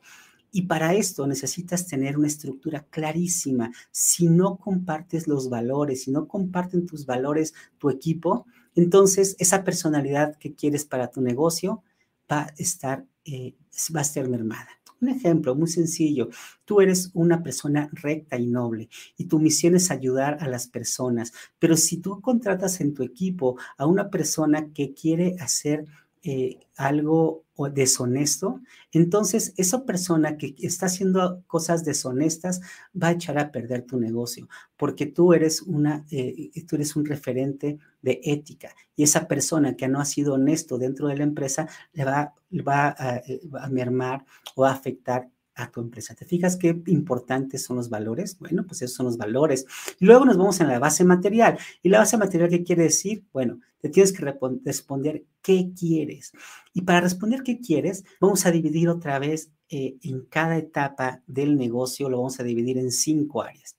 Y 0.51 0.63
para 0.63 0.95
esto 0.95 1.27
necesitas 1.27 1.87
tener 1.87 2.17
una 2.17 2.27
estructura 2.27 2.87
clarísima. 2.89 3.71
Si 3.91 4.29
no 4.29 4.57
compartes 4.57 5.29
los 5.29 5.51
valores, 5.51 6.05
si 6.05 6.11
no 6.11 6.27
comparten 6.27 6.87
tus 6.87 7.05
valores 7.05 7.53
tu 7.77 7.91
equipo, 7.91 8.47
entonces 8.75 9.37
esa 9.39 9.65
personalidad 9.65 10.37
que 10.37 10.55
quieres 10.55 10.85
para 10.85 11.11
tu 11.11 11.21
negocio 11.21 11.83
va 12.31 12.43
a 12.43 12.55
estar, 12.59 13.05
eh, 13.25 13.55
va 13.95 14.01
a 14.01 14.05
ser 14.05 14.29
mermada. 14.29 14.69
Un 15.01 15.11
ejemplo 15.11 15.55
muy 15.55 15.69
sencillo, 15.69 16.29
tú 16.65 16.81
eres 16.81 17.11
una 17.15 17.43
persona 17.43 17.89
recta 17.93 18.37
y 18.37 18.47
noble 18.47 18.89
y 19.17 19.27
tu 19.27 19.39
misión 19.39 19.77
es 19.77 19.93
ayudar 19.93 20.39
a 20.41 20.49
las 20.49 20.67
personas, 20.67 21.33
pero 21.61 21.77
si 21.77 21.99
tú 21.99 22.21
contratas 22.21 22.81
en 22.81 22.95
tu 22.95 23.05
equipo 23.05 23.57
a 23.77 23.87
una 23.87 24.11
persona 24.11 24.73
que 24.73 24.95
quiere 24.95 25.37
hacer 25.39 25.87
eh, 26.25 26.59
algo 26.77 27.45
deshonesto, 27.67 28.61
entonces 28.93 29.53
esa 29.57 29.85
persona 29.85 30.37
que 30.37 30.55
está 30.59 30.87
haciendo 30.87 31.43
cosas 31.47 31.85
deshonestas 31.85 32.61
va 32.95 33.09
a 33.09 33.13
echar 33.13 33.39
a 33.39 33.51
perder 33.51 33.83
tu 33.83 33.99
negocio, 33.99 34.49
porque 34.77 35.07
tú 35.07 35.33
eres 35.33 35.63
una, 35.63 36.07
eh, 36.11 36.51
tú 36.69 36.77
eres 36.77 36.95
un 36.95 37.05
referente 37.05 37.79
de 38.01 38.21
ética 38.23 38.75
y 38.95 39.03
esa 39.03 39.27
persona 39.27 39.77
que 39.77 39.89
no 39.89 40.01
ha 40.01 40.05
sido 40.05 40.35
honesto 40.35 40.79
dentro 40.79 41.09
de 41.09 41.17
la 41.17 41.25
empresa 41.25 41.69
le 41.93 42.05
va, 42.05 42.35
va 42.67 42.95
a, 42.97 43.17
eh, 43.17 43.41
a 43.61 43.69
mermar 43.69 44.25
o 44.55 44.65
a 44.65 44.73
afectar 44.73 45.29
a 45.59 45.71
tu 45.71 45.81
empresa. 45.81 46.15
¿Te 46.15 46.25
fijas 46.25 46.57
qué 46.57 46.81
importantes 46.87 47.65
son 47.65 47.77
los 47.77 47.91
valores? 47.91 48.39
Bueno, 48.39 48.65
pues 48.67 48.81
esos 48.83 48.97
son 48.97 49.07
los 49.07 49.17
valores. 49.17 49.67
Y 49.99 50.07
luego 50.07 50.25
nos 50.25 50.37
vamos 50.37 50.61
a 50.61 50.65
la 50.65 50.79
base 50.79 51.05
material. 51.05 51.59
¿Y 51.83 51.89
la 51.89 51.99
base 51.99 52.17
material 52.17 52.49
qué 52.49 52.63
quiere 52.63 52.85
decir? 52.85 53.25
Bueno, 53.33 53.59
te 53.81 53.89
tienes 53.89 54.13
que 54.13 54.25
responder 54.65 55.25
qué 55.43 55.73
quieres. 55.79 56.33
Y 56.73 56.83
para 56.83 57.01
responder 57.01 57.43
qué 57.43 57.61
quieres, 57.61 58.05
vamos 58.21 58.47
a 58.47 58.53
dividir 58.53 58.89
otra 58.89 59.19
vez 59.19 59.51
eh, 59.69 59.97
en 60.03 60.27
cada 60.27 60.57
etapa 60.57 61.23
del 61.27 61.57
negocio, 61.57 62.09
lo 62.09 62.19
vamos 62.19 62.39
a 62.39 62.45
dividir 62.45 62.79
en 62.79 62.93
cinco 62.93 63.43
áreas. 63.43 63.77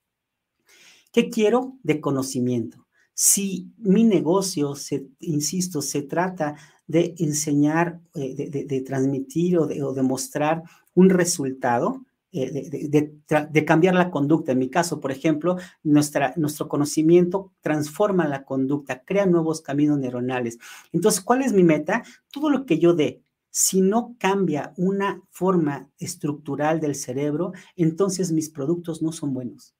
¿Qué 1.12 1.30
quiero? 1.30 1.78
De 1.82 2.02
conocimiento. 2.02 2.88
Si 3.14 3.72
mi 3.78 4.04
negocio, 4.04 4.76
se, 4.76 5.08
insisto, 5.20 5.82
se 5.82 6.04
trata 6.04 6.56
de 6.88 7.16
enseñar, 7.20 8.02
eh, 8.16 8.66
de, 8.68 8.82
transmitir 8.82 9.58
o 9.58 9.68
de, 9.68 9.84
o 9.84 9.94
de 9.94 10.02
mostrar 10.02 10.64
un 11.00 11.10
resultado, 11.10 12.06
eh, 12.32 12.90
de, 12.90 13.66
cambiar 13.66 13.96
la 13.96 14.12
conducta. 14.12 14.52
En 14.52 14.60
mi 14.60 14.70
caso, 14.70 15.00
por 15.00 15.12
ejemplo, 15.12 15.56
nuestra, 15.82 16.34
nuestro 16.36 16.68
conocimiento 16.68 17.54
transforma 17.62 18.28
la 18.28 18.44
conducta, 18.44 19.04
crea 19.04 19.26
nuevos 19.26 19.62
caminos 19.62 19.98
neuronales. 19.98 20.60
Entonces, 20.92 21.22
¿cuál 21.22 21.42
es 21.42 21.54
mi 21.54 21.64
meta? 21.64 22.04
Todo 22.32 22.50
lo 22.50 22.66
que 22.66 22.78
yo 22.78 22.94
dé, 22.94 23.22
si 23.50 23.82
no 23.82 24.16
cambia 24.20 24.74
una 24.78 25.24
forma 25.32 25.90
estructural 25.98 26.80
del 26.80 26.96
cerebro, 26.96 27.54
entonces 27.76 28.32
mis 28.32 28.50
productos 28.50 29.02
no 29.02 29.12
son 29.12 29.34
buenos. 29.34 29.74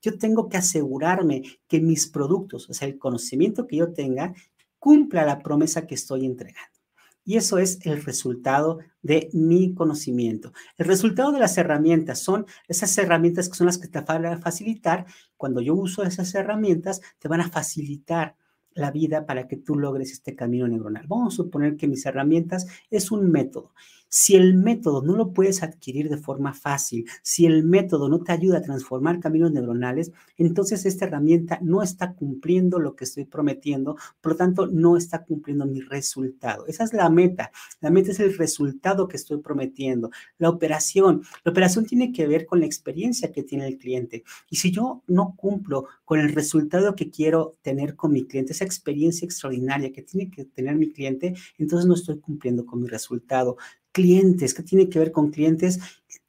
Yo 0.00 0.18
tengo 0.18 0.48
que 0.48 0.56
asegurarme 0.56 1.42
que 1.68 1.78
mis 1.80 2.08
productos, 2.08 2.70
o 2.70 2.72
sea, 2.72 2.88
el 2.88 2.98
conocimiento 2.98 3.66
que 3.66 3.76
yo 3.76 3.92
tenga, 3.92 4.34
cumpla 4.78 5.26
la 5.26 5.40
promesa 5.40 5.86
que 5.86 5.94
estoy 5.94 6.24
entregando. 6.24 6.73
Y 7.24 7.36
eso 7.36 7.58
es 7.58 7.78
el 7.86 8.02
resultado 8.02 8.80
de 9.02 9.30
mi 9.32 9.74
conocimiento. 9.74 10.52
El 10.76 10.86
resultado 10.86 11.32
de 11.32 11.40
las 11.40 11.56
herramientas 11.56 12.20
son 12.20 12.46
esas 12.68 12.96
herramientas 12.98 13.48
que 13.48 13.56
son 13.56 13.66
las 13.66 13.78
que 13.78 13.88
te 13.88 14.00
van 14.00 14.26
a 14.26 14.38
facilitar. 14.38 15.06
Cuando 15.36 15.60
yo 15.60 15.74
uso 15.74 16.02
esas 16.02 16.34
herramientas, 16.34 17.00
te 17.18 17.28
van 17.28 17.40
a 17.40 17.50
facilitar 17.50 18.36
la 18.74 18.90
vida 18.90 19.24
para 19.24 19.46
que 19.46 19.56
tú 19.56 19.76
logres 19.76 20.12
este 20.12 20.34
camino 20.34 20.66
neuronal. 20.68 21.06
Vamos 21.06 21.34
a 21.34 21.36
suponer 21.36 21.76
que 21.76 21.86
mis 21.86 22.04
herramientas 22.06 22.66
es 22.90 23.10
un 23.10 23.30
método. 23.30 23.72
Si 24.08 24.36
el 24.36 24.54
método 24.54 25.02
no 25.02 25.16
lo 25.16 25.32
puedes 25.32 25.62
adquirir 25.62 26.08
de 26.08 26.16
forma 26.16 26.54
fácil, 26.54 27.04
si 27.22 27.46
el 27.46 27.64
método 27.64 28.08
no 28.08 28.20
te 28.22 28.32
ayuda 28.32 28.58
a 28.58 28.62
transformar 28.62 29.20
caminos 29.20 29.52
neuronales, 29.52 30.12
entonces 30.36 30.86
esta 30.86 31.06
herramienta 31.06 31.58
no 31.62 31.82
está 31.82 32.14
cumpliendo 32.14 32.78
lo 32.78 32.94
que 32.94 33.04
estoy 33.04 33.24
prometiendo, 33.24 33.96
por 34.20 34.32
lo 34.32 34.36
tanto 34.36 34.66
no 34.66 34.96
está 34.96 35.24
cumpliendo 35.24 35.66
mi 35.66 35.80
resultado. 35.80 36.66
Esa 36.66 36.84
es 36.84 36.92
la 36.92 37.08
meta. 37.10 37.50
La 37.80 37.90
meta 37.90 38.12
es 38.12 38.20
el 38.20 38.36
resultado 38.36 39.08
que 39.08 39.16
estoy 39.16 39.38
prometiendo. 39.38 40.10
La 40.38 40.48
operación, 40.48 41.22
la 41.44 41.50
operación 41.50 41.84
tiene 41.84 42.12
que 42.12 42.26
ver 42.26 42.46
con 42.46 42.60
la 42.60 42.66
experiencia 42.66 43.32
que 43.32 43.42
tiene 43.42 43.66
el 43.66 43.78
cliente. 43.78 44.24
Y 44.48 44.56
si 44.56 44.70
yo 44.70 45.02
no 45.06 45.34
cumplo 45.36 45.86
con 46.04 46.20
el 46.20 46.32
resultado 46.32 46.94
que 46.94 47.10
quiero 47.10 47.54
tener 47.62 47.96
con 47.96 48.12
mi 48.12 48.26
cliente, 48.26 48.52
esa 48.52 48.64
experiencia 48.64 49.26
extraordinaria 49.26 49.92
que 49.92 50.02
tiene 50.02 50.30
que 50.30 50.44
tener 50.44 50.76
mi 50.76 50.92
cliente, 50.92 51.34
entonces 51.58 51.86
no 51.86 51.94
estoy 51.94 52.20
cumpliendo 52.20 52.64
con 52.64 52.80
mi 52.80 52.88
resultado 52.88 53.56
clientes. 53.94 54.52
¿Qué 54.52 54.62
tiene 54.62 54.90
que 54.90 54.98
ver 54.98 55.12
con 55.12 55.30
clientes? 55.30 55.78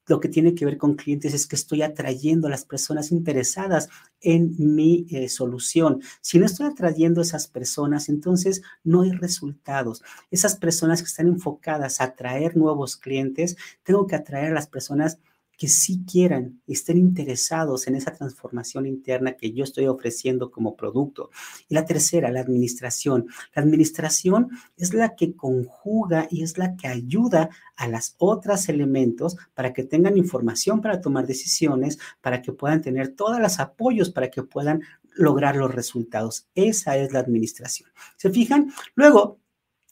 Lo 0.06 0.20
que 0.20 0.28
tiene 0.28 0.54
que 0.54 0.64
ver 0.64 0.78
con 0.78 0.94
clientes 0.94 1.34
es 1.34 1.48
que 1.48 1.56
estoy 1.56 1.82
atrayendo 1.82 2.46
a 2.46 2.50
las 2.50 2.64
personas 2.64 3.10
interesadas 3.10 3.88
en 4.20 4.54
mi 4.56 5.04
eh, 5.10 5.28
solución. 5.28 6.00
Si 6.20 6.38
no 6.38 6.46
estoy 6.46 6.66
atrayendo 6.66 7.20
a 7.20 7.24
esas 7.24 7.48
personas, 7.48 8.08
entonces 8.08 8.62
no 8.84 9.02
hay 9.02 9.10
resultados. 9.10 10.02
Esas 10.30 10.54
personas 10.54 11.02
que 11.02 11.08
están 11.08 11.26
enfocadas 11.26 12.00
a 12.00 12.04
atraer 12.04 12.56
nuevos 12.56 12.96
clientes, 12.96 13.56
tengo 13.82 14.06
que 14.06 14.14
atraer 14.14 14.52
a 14.52 14.54
las 14.54 14.68
personas 14.68 15.18
que 15.56 15.68
sí 15.68 16.04
quieran, 16.10 16.60
estén 16.66 16.98
interesados 16.98 17.86
en 17.86 17.94
esa 17.94 18.12
transformación 18.12 18.86
interna 18.86 19.36
que 19.36 19.52
yo 19.52 19.64
estoy 19.64 19.86
ofreciendo 19.86 20.50
como 20.50 20.76
producto. 20.76 21.30
Y 21.68 21.74
la 21.74 21.84
tercera, 21.84 22.30
la 22.30 22.40
administración. 22.40 23.26
La 23.54 23.62
administración 23.62 24.50
es 24.76 24.92
la 24.92 25.16
que 25.16 25.34
conjuga 25.34 26.28
y 26.30 26.42
es 26.42 26.58
la 26.58 26.76
que 26.76 26.88
ayuda 26.88 27.50
a 27.76 27.88
las 27.88 28.14
otras 28.18 28.68
elementos 28.68 29.36
para 29.54 29.72
que 29.72 29.84
tengan 29.84 30.18
información 30.18 30.80
para 30.80 31.00
tomar 31.00 31.26
decisiones, 31.26 31.98
para 32.20 32.42
que 32.42 32.52
puedan 32.52 32.82
tener 32.82 33.08
todos 33.14 33.40
los 33.40 33.58
apoyos 33.58 34.10
para 34.10 34.30
que 34.30 34.42
puedan 34.42 34.82
lograr 35.14 35.56
los 35.56 35.74
resultados. 35.74 36.48
Esa 36.54 36.96
es 36.96 37.12
la 37.12 37.20
administración. 37.20 37.90
¿Se 38.16 38.30
fijan? 38.30 38.72
Luego, 38.94 39.40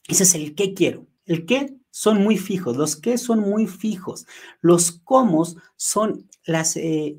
ese 0.07 0.23
es 0.23 0.35
el 0.35 0.55
qué 0.55 0.73
quiero. 0.73 1.07
El 1.25 1.45
qué 1.45 1.75
son 1.91 2.21
muy 2.21 2.37
fijos, 2.37 2.77
los 2.77 2.95
qué 2.95 3.17
son 3.17 3.39
muy 3.39 3.67
fijos, 3.67 4.25
los 4.61 4.91
cómo 4.91 5.45
son 5.75 6.29
las, 6.45 6.75
eh, 6.77 7.17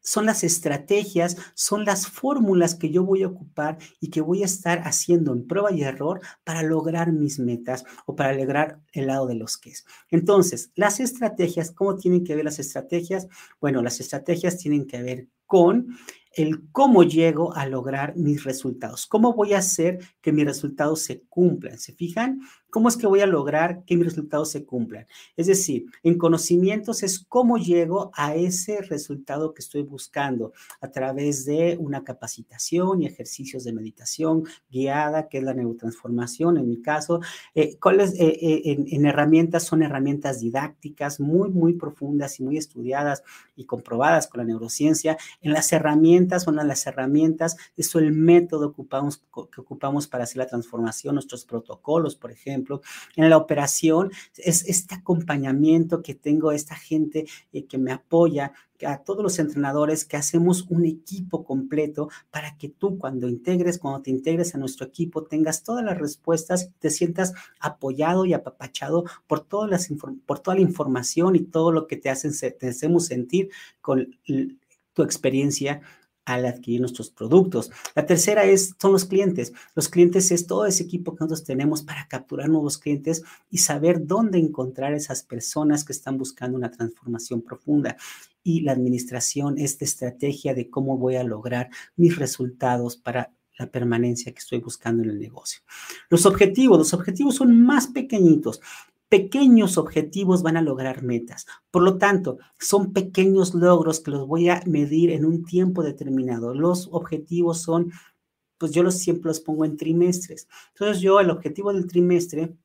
son 0.00 0.24
las 0.24 0.44
estrategias, 0.44 1.36
son 1.54 1.84
las 1.84 2.06
fórmulas 2.06 2.74
que 2.76 2.90
yo 2.90 3.04
voy 3.04 3.24
a 3.24 3.28
ocupar 3.28 3.78
y 4.00 4.10
que 4.10 4.20
voy 4.20 4.42
a 4.42 4.46
estar 4.46 4.80
haciendo 4.84 5.32
en 5.32 5.46
prueba 5.46 5.72
y 5.72 5.82
error 5.82 6.20
para 6.44 6.62
lograr 6.62 7.12
mis 7.12 7.38
metas 7.38 7.84
o 8.06 8.16
para 8.16 8.32
lograr 8.32 8.80
el 8.92 9.08
lado 9.08 9.26
de 9.26 9.34
los 9.34 9.58
qué. 9.58 9.72
Entonces, 10.10 10.70
las 10.76 11.00
estrategias, 11.00 11.72
¿cómo 11.72 11.96
tienen 11.96 12.24
que 12.24 12.36
ver 12.36 12.44
las 12.44 12.58
estrategias? 12.58 13.28
Bueno, 13.60 13.82
las 13.82 14.00
estrategias 14.00 14.58
tienen 14.58 14.86
que 14.86 15.02
ver 15.02 15.28
con 15.46 15.88
el 16.36 16.70
cómo 16.70 17.02
llego 17.02 17.54
a 17.54 17.66
lograr 17.66 18.14
mis 18.16 18.44
resultados, 18.44 19.06
cómo 19.06 19.32
voy 19.32 19.54
a 19.54 19.58
hacer 19.58 19.98
que 20.20 20.32
mis 20.32 20.44
resultados 20.44 21.00
se 21.02 21.22
cumplan. 21.28 21.78
¿Se 21.78 21.94
fijan? 21.94 22.40
¿Cómo 22.68 22.88
es 22.88 22.96
que 22.96 23.06
voy 23.06 23.20
a 23.20 23.26
lograr 23.26 23.84
que 23.84 23.96
mis 23.96 24.06
resultados 24.06 24.50
se 24.50 24.66
cumplan? 24.66 25.06
Es 25.36 25.46
decir, 25.46 25.86
en 26.02 26.18
conocimientos 26.18 27.02
es 27.04 27.20
cómo 27.20 27.58
llego 27.58 28.10
a 28.14 28.34
ese 28.34 28.82
resultado 28.82 29.54
que 29.54 29.62
estoy 29.62 29.82
buscando 29.82 30.52
a 30.80 30.90
través 30.90 31.44
de 31.44 31.76
una 31.80 32.02
capacitación 32.02 33.00
y 33.02 33.06
ejercicios 33.06 33.62
de 33.64 33.72
meditación 33.72 34.44
guiada, 34.68 35.28
que 35.28 35.38
es 35.38 35.44
la 35.44 35.54
neurotransformación 35.54 36.58
en 36.58 36.68
mi 36.68 36.82
caso. 36.82 37.20
Eh, 37.54 37.78
¿Cuáles 37.80 38.14
eh, 38.14 38.36
eh, 38.42 38.84
en, 38.90 39.06
herramientas 39.06 39.64
son 39.64 39.82
herramientas 39.82 40.40
didácticas 40.40 41.20
muy, 41.20 41.50
muy 41.50 41.74
profundas 41.74 42.40
y 42.40 42.42
muy 42.42 42.58
estudiadas 42.58 43.22
y 43.54 43.64
comprobadas 43.64 44.26
con 44.26 44.40
la 44.40 44.44
neurociencia? 44.44 45.16
En 45.40 45.52
las 45.52 45.72
herramientas, 45.72 46.42
son 46.42 46.56
las 46.56 46.86
herramientas, 46.86 47.56
eso 47.76 48.00
el 48.00 48.12
método 48.12 48.68
ocupamos, 48.68 49.22
que 49.52 49.60
ocupamos 49.60 50.08
para 50.08 50.24
hacer 50.24 50.38
la 50.38 50.46
transformación, 50.48 51.14
nuestros 51.14 51.44
protocolos, 51.44 52.16
por 52.16 52.32
ejemplo 52.32 52.55
en 53.16 53.30
la 53.30 53.36
operación, 53.36 54.10
es 54.36 54.64
este 54.66 54.94
acompañamiento 54.94 56.02
que 56.02 56.14
tengo, 56.14 56.52
esta 56.52 56.74
gente 56.74 57.26
eh, 57.52 57.64
que 57.64 57.78
me 57.78 57.92
apoya, 57.92 58.52
a 58.84 58.98
todos 58.98 59.22
los 59.22 59.38
entrenadores 59.38 60.04
que 60.04 60.16
hacemos 60.16 60.66
un 60.68 60.84
equipo 60.84 61.44
completo 61.44 62.10
para 62.30 62.56
que 62.58 62.68
tú 62.68 62.98
cuando 62.98 63.28
integres, 63.28 63.78
cuando 63.78 64.02
te 64.02 64.10
integres 64.10 64.54
a 64.54 64.58
nuestro 64.58 64.86
equipo, 64.86 65.24
tengas 65.24 65.62
todas 65.62 65.84
las 65.84 65.98
respuestas, 65.98 66.70
te 66.78 66.90
sientas 66.90 67.32
apoyado 67.60 68.26
y 68.26 68.34
apapachado 68.34 69.04
por, 69.26 69.40
todas 69.40 69.70
las, 69.70 69.88
por 70.26 70.40
toda 70.40 70.56
la 70.56 70.62
información 70.62 71.36
y 71.36 71.40
todo 71.40 71.72
lo 71.72 71.86
que 71.86 71.96
te, 71.96 72.10
hacen, 72.10 72.32
te 72.58 72.68
hacemos 72.68 73.06
sentir 73.06 73.48
con 73.80 74.18
tu 74.92 75.02
experiencia 75.02 75.80
al 76.26 76.44
adquirir 76.44 76.80
nuestros 76.80 77.08
productos. 77.08 77.70
La 77.94 78.04
tercera 78.04 78.44
es, 78.44 78.74
son 78.78 78.92
los 78.92 79.06
clientes. 79.06 79.52
Los 79.74 79.88
clientes 79.88 80.30
es 80.32 80.46
todo 80.46 80.66
ese 80.66 80.82
equipo 80.82 81.12
que 81.12 81.24
nosotros 81.24 81.44
tenemos 81.44 81.82
para 81.82 82.06
capturar 82.08 82.48
nuevos 82.48 82.76
clientes 82.76 83.22
y 83.50 83.58
saber 83.58 84.06
dónde 84.06 84.38
encontrar 84.38 84.92
esas 84.92 85.22
personas 85.22 85.84
que 85.84 85.92
están 85.92 86.18
buscando 86.18 86.58
una 86.58 86.70
transformación 86.70 87.40
profunda. 87.40 87.96
Y 88.42 88.60
la 88.60 88.72
administración 88.72 89.56
es 89.58 89.78
de 89.78 89.86
estrategia 89.86 90.52
de 90.52 90.68
cómo 90.68 90.98
voy 90.98 91.16
a 91.16 91.24
lograr 91.24 91.70
mis 91.96 92.16
resultados 92.16 92.96
para 92.96 93.32
la 93.58 93.70
permanencia 93.70 94.32
que 94.32 94.40
estoy 94.40 94.58
buscando 94.58 95.02
en 95.02 95.10
el 95.10 95.20
negocio. 95.20 95.62
Los 96.10 96.26
objetivos, 96.26 96.76
los 96.76 96.92
objetivos 96.92 97.36
son 97.36 97.62
más 97.62 97.86
pequeñitos 97.86 98.60
pequeños 99.08 99.78
objetivos 99.78 100.42
van 100.42 100.56
a 100.56 100.62
lograr 100.62 101.02
metas. 101.02 101.46
Por 101.70 101.82
lo 101.82 101.98
tanto, 101.98 102.38
son 102.58 102.92
pequeños 102.92 103.54
logros 103.54 104.00
que 104.00 104.10
los 104.10 104.26
voy 104.26 104.48
a 104.48 104.62
medir 104.66 105.10
en 105.10 105.24
un 105.24 105.44
tiempo 105.44 105.82
determinado. 105.82 106.54
Los 106.54 106.88
objetivos 106.92 107.62
son, 107.62 107.92
pues 108.58 108.72
yo 108.72 108.82
los 108.82 108.98
siempre 108.98 109.28
los 109.28 109.40
pongo 109.40 109.64
en 109.64 109.76
trimestres. 109.76 110.48
Entonces 110.74 111.00
yo 111.00 111.20
el 111.20 111.30
objetivo 111.30 111.72
del 111.72 111.86
trimestre 111.86 112.56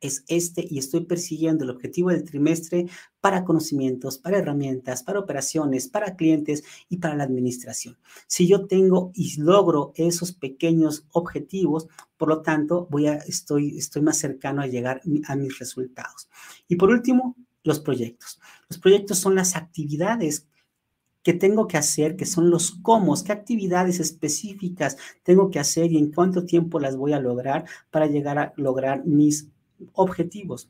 es 0.00 0.24
este 0.28 0.66
y 0.68 0.78
estoy 0.78 1.04
persiguiendo 1.04 1.64
el 1.64 1.70
objetivo 1.70 2.10
del 2.10 2.24
trimestre 2.24 2.86
para 3.20 3.44
conocimientos, 3.44 4.18
para 4.18 4.38
herramientas, 4.38 5.02
para 5.02 5.20
operaciones, 5.20 5.88
para 5.88 6.16
clientes 6.16 6.64
y 6.88 6.98
para 6.98 7.16
la 7.16 7.24
administración. 7.24 7.96
Si 8.26 8.46
yo 8.46 8.66
tengo 8.66 9.10
y 9.14 9.40
logro 9.40 9.92
esos 9.96 10.32
pequeños 10.32 11.06
objetivos, 11.12 11.88
por 12.16 12.28
lo 12.28 12.42
tanto, 12.42 12.86
voy 12.90 13.06
a, 13.06 13.14
estoy, 13.14 13.76
estoy 13.76 14.02
más 14.02 14.18
cercano 14.18 14.62
a 14.62 14.66
llegar 14.66 15.02
a 15.26 15.36
mis 15.36 15.58
resultados. 15.58 16.28
Y 16.68 16.76
por 16.76 16.90
último, 16.90 17.36
los 17.64 17.80
proyectos. 17.80 18.40
Los 18.68 18.78
proyectos 18.78 19.18
son 19.18 19.34
las 19.34 19.56
actividades 19.56 20.46
que 21.26 21.34
tengo 21.34 21.66
que 21.66 21.76
hacer, 21.76 22.14
que 22.14 22.24
son 22.24 22.50
los 22.50 22.70
cómo, 22.70 23.12
qué 23.24 23.32
actividades 23.32 23.98
específicas 23.98 24.96
tengo 25.24 25.50
que 25.50 25.58
hacer 25.58 25.90
y 25.90 25.98
en 25.98 26.12
cuánto 26.12 26.44
tiempo 26.44 26.78
las 26.78 26.96
voy 26.96 27.14
a 27.14 27.18
lograr 27.18 27.64
para 27.90 28.06
llegar 28.06 28.38
a 28.38 28.52
lograr 28.56 29.04
mis 29.04 29.48
objetivos. 29.92 30.68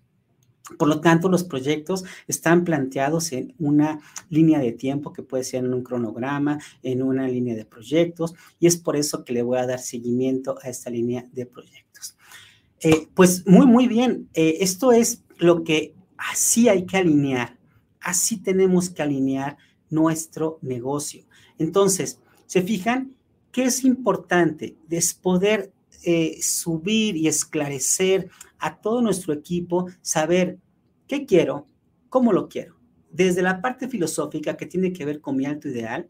Por 0.79 0.89
lo 0.89 1.01
tanto, 1.01 1.29
los 1.29 1.45
proyectos 1.45 2.05
están 2.27 2.65
planteados 2.65 3.33
en 3.33 3.55
una 3.59 4.01
línea 4.31 4.59
de 4.59 4.73
tiempo 4.73 5.13
que 5.13 5.23
puede 5.23 5.45
ser 5.45 5.65
en 5.65 5.73
un 5.73 5.85
cronograma, 5.85 6.59
en 6.83 7.03
una 7.03 7.29
línea 7.29 7.55
de 7.55 7.65
proyectos, 7.65 8.35
y 8.59 8.67
es 8.67 8.77
por 8.77 8.97
eso 8.97 9.25
que 9.25 9.33
le 9.33 9.43
voy 9.43 9.59
a 9.59 9.67
dar 9.67 9.79
seguimiento 9.79 10.59
a 10.61 10.69
esta 10.69 10.91
línea 10.91 11.25
de 11.33 11.47
proyectos. 11.47 12.17
Eh, 12.81 13.09
pues 13.15 13.47
muy, 13.47 13.67
muy 13.67 13.87
bien. 13.87 14.29
Eh, 14.35 14.59
esto 14.61 14.93
es 14.93 15.23
lo 15.39 15.63
que 15.63 15.95
así 16.17 16.69
hay 16.69 16.85
que 16.85 16.97
alinear. 16.97 17.57
Así 18.01 18.37
tenemos 18.37 18.91
que 18.91 19.03
alinear 19.03 19.57
nuestro 19.89 20.59
negocio. 20.63 21.25
Entonces, 21.59 22.21
¿se 22.47 22.63
fijan? 22.63 23.15
¿Qué 23.53 23.65
es 23.65 23.85
importante? 23.85 24.77
Es 24.91 25.15
poder 25.15 25.73
eh, 26.09 26.39
subir 26.41 27.17
y 27.17 27.27
esclarecer 27.27 28.31
a 28.61 28.81
todo 28.81 29.03
nuestro 29.03 29.33
equipo, 29.35 29.89
saber 30.03 30.61
qué 31.09 31.27
quiero, 31.27 31.67
cómo 32.09 32.33
lo 32.33 32.49
quiero. 32.49 32.77
Desde 33.11 33.43
la 33.43 33.61
parte 33.61 33.89
filosófica 33.89 34.57
que 34.57 34.67
tiene 34.67 34.93
que 34.93 35.05
ver 35.05 35.21
con 35.21 35.37
mi 35.37 35.47
alto 35.47 35.69
ideal, 35.69 36.09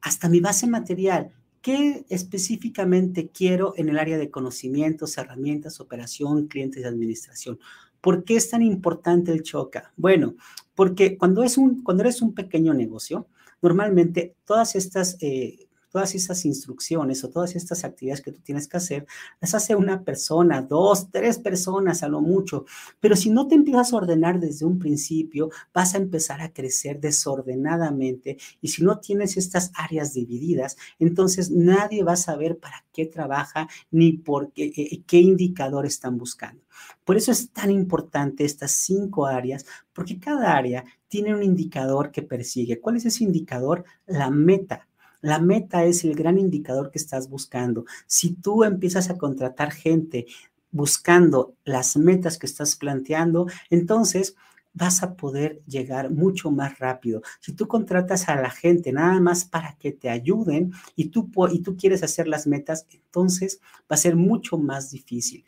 hasta 0.00 0.28
mi 0.28 0.38
base 0.38 0.68
material, 0.68 1.32
qué 1.62 2.06
específicamente 2.08 3.28
quiero 3.28 3.74
en 3.76 3.88
el 3.88 3.98
área 3.98 4.18
de 4.18 4.30
conocimientos, 4.30 5.18
herramientas, 5.18 5.80
operación, 5.80 6.46
clientes 6.46 6.84
y 6.84 6.86
administración. 6.86 7.58
¿Por 8.00 8.22
qué 8.22 8.36
es 8.36 8.48
tan 8.50 8.62
importante 8.62 9.32
el 9.32 9.42
choca? 9.42 9.92
Bueno, 9.96 10.36
porque 10.76 11.18
cuando, 11.18 11.42
es 11.42 11.58
un, 11.58 11.82
cuando 11.82 12.04
eres 12.04 12.22
un 12.22 12.34
pequeño 12.34 12.72
negocio, 12.72 13.26
normalmente 13.60 14.36
todas 14.44 14.76
estas... 14.76 15.16
Eh, 15.20 15.67
todas 15.98 16.14
esas 16.14 16.44
instrucciones 16.44 17.24
o 17.24 17.28
todas 17.28 17.56
estas 17.56 17.82
actividades 17.82 18.22
que 18.22 18.30
tú 18.30 18.40
tienes 18.40 18.68
que 18.68 18.76
hacer, 18.76 19.04
las 19.40 19.52
hace 19.56 19.74
una 19.74 20.04
persona, 20.04 20.62
dos, 20.62 21.10
tres 21.10 21.40
personas 21.40 22.04
a 22.04 22.08
lo 22.08 22.20
mucho. 22.20 22.66
Pero 23.00 23.16
si 23.16 23.30
no 23.30 23.48
te 23.48 23.56
empiezas 23.56 23.92
a 23.92 23.96
ordenar 23.96 24.38
desde 24.38 24.64
un 24.64 24.78
principio, 24.78 25.50
vas 25.74 25.96
a 25.96 25.98
empezar 25.98 26.40
a 26.40 26.52
crecer 26.52 27.00
desordenadamente 27.00 28.36
y 28.60 28.68
si 28.68 28.84
no 28.84 29.00
tienes 29.00 29.36
estas 29.36 29.72
áreas 29.74 30.14
divididas, 30.14 30.76
entonces 31.00 31.50
nadie 31.50 32.04
va 32.04 32.12
a 32.12 32.16
saber 32.16 32.58
para 32.58 32.84
qué 32.92 33.04
trabaja 33.04 33.68
ni 33.90 34.12
por 34.12 34.52
qué, 34.52 34.66
eh, 34.66 35.02
qué 35.04 35.18
indicador 35.18 35.84
están 35.84 36.16
buscando. 36.16 36.62
Por 37.04 37.16
eso 37.16 37.32
es 37.32 37.50
tan 37.50 37.70
importante 37.70 38.44
estas 38.44 38.70
cinco 38.70 39.26
áreas, 39.26 39.66
porque 39.92 40.20
cada 40.20 40.56
área 40.56 40.84
tiene 41.08 41.34
un 41.34 41.42
indicador 41.42 42.12
que 42.12 42.22
persigue. 42.22 42.80
¿Cuál 42.80 42.96
es 42.96 43.06
ese 43.06 43.24
indicador? 43.24 43.84
La 44.06 44.30
meta. 44.30 44.87
La 45.20 45.38
meta 45.40 45.84
es 45.84 46.04
el 46.04 46.14
gran 46.14 46.38
indicador 46.38 46.90
que 46.90 46.98
estás 46.98 47.28
buscando. 47.28 47.84
Si 48.06 48.34
tú 48.34 48.64
empiezas 48.64 49.10
a 49.10 49.18
contratar 49.18 49.72
gente 49.72 50.26
buscando 50.70 51.54
las 51.64 51.96
metas 51.96 52.38
que 52.38 52.46
estás 52.46 52.76
planteando, 52.76 53.46
entonces 53.70 54.36
vas 54.74 55.02
a 55.02 55.16
poder 55.16 55.60
llegar 55.66 56.10
mucho 56.10 56.50
más 56.50 56.78
rápido. 56.78 57.22
Si 57.40 57.52
tú 57.52 57.66
contratas 57.66 58.28
a 58.28 58.40
la 58.40 58.50
gente 58.50 58.92
nada 58.92 59.20
más 59.20 59.44
para 59.44 59.76
que 59.76 59.92
te 59.92 60.08
ayuden 60.08 60.72
y 60.94 61.06
tú, 61.08 61.30
y 61.52 61.60
tú 61.60 61.76
quieres 61.76 62.02
hacer 62.02 62.28
las 62.28 62.46
metas, 62.46 62.86
entonces 62.90 63.60
va 63.80 63.94
a 63.94 63.96
ser 63.96 64.14
mucho 64.14 64.56
más 64.56 64.90
difícil. 64.90 65.44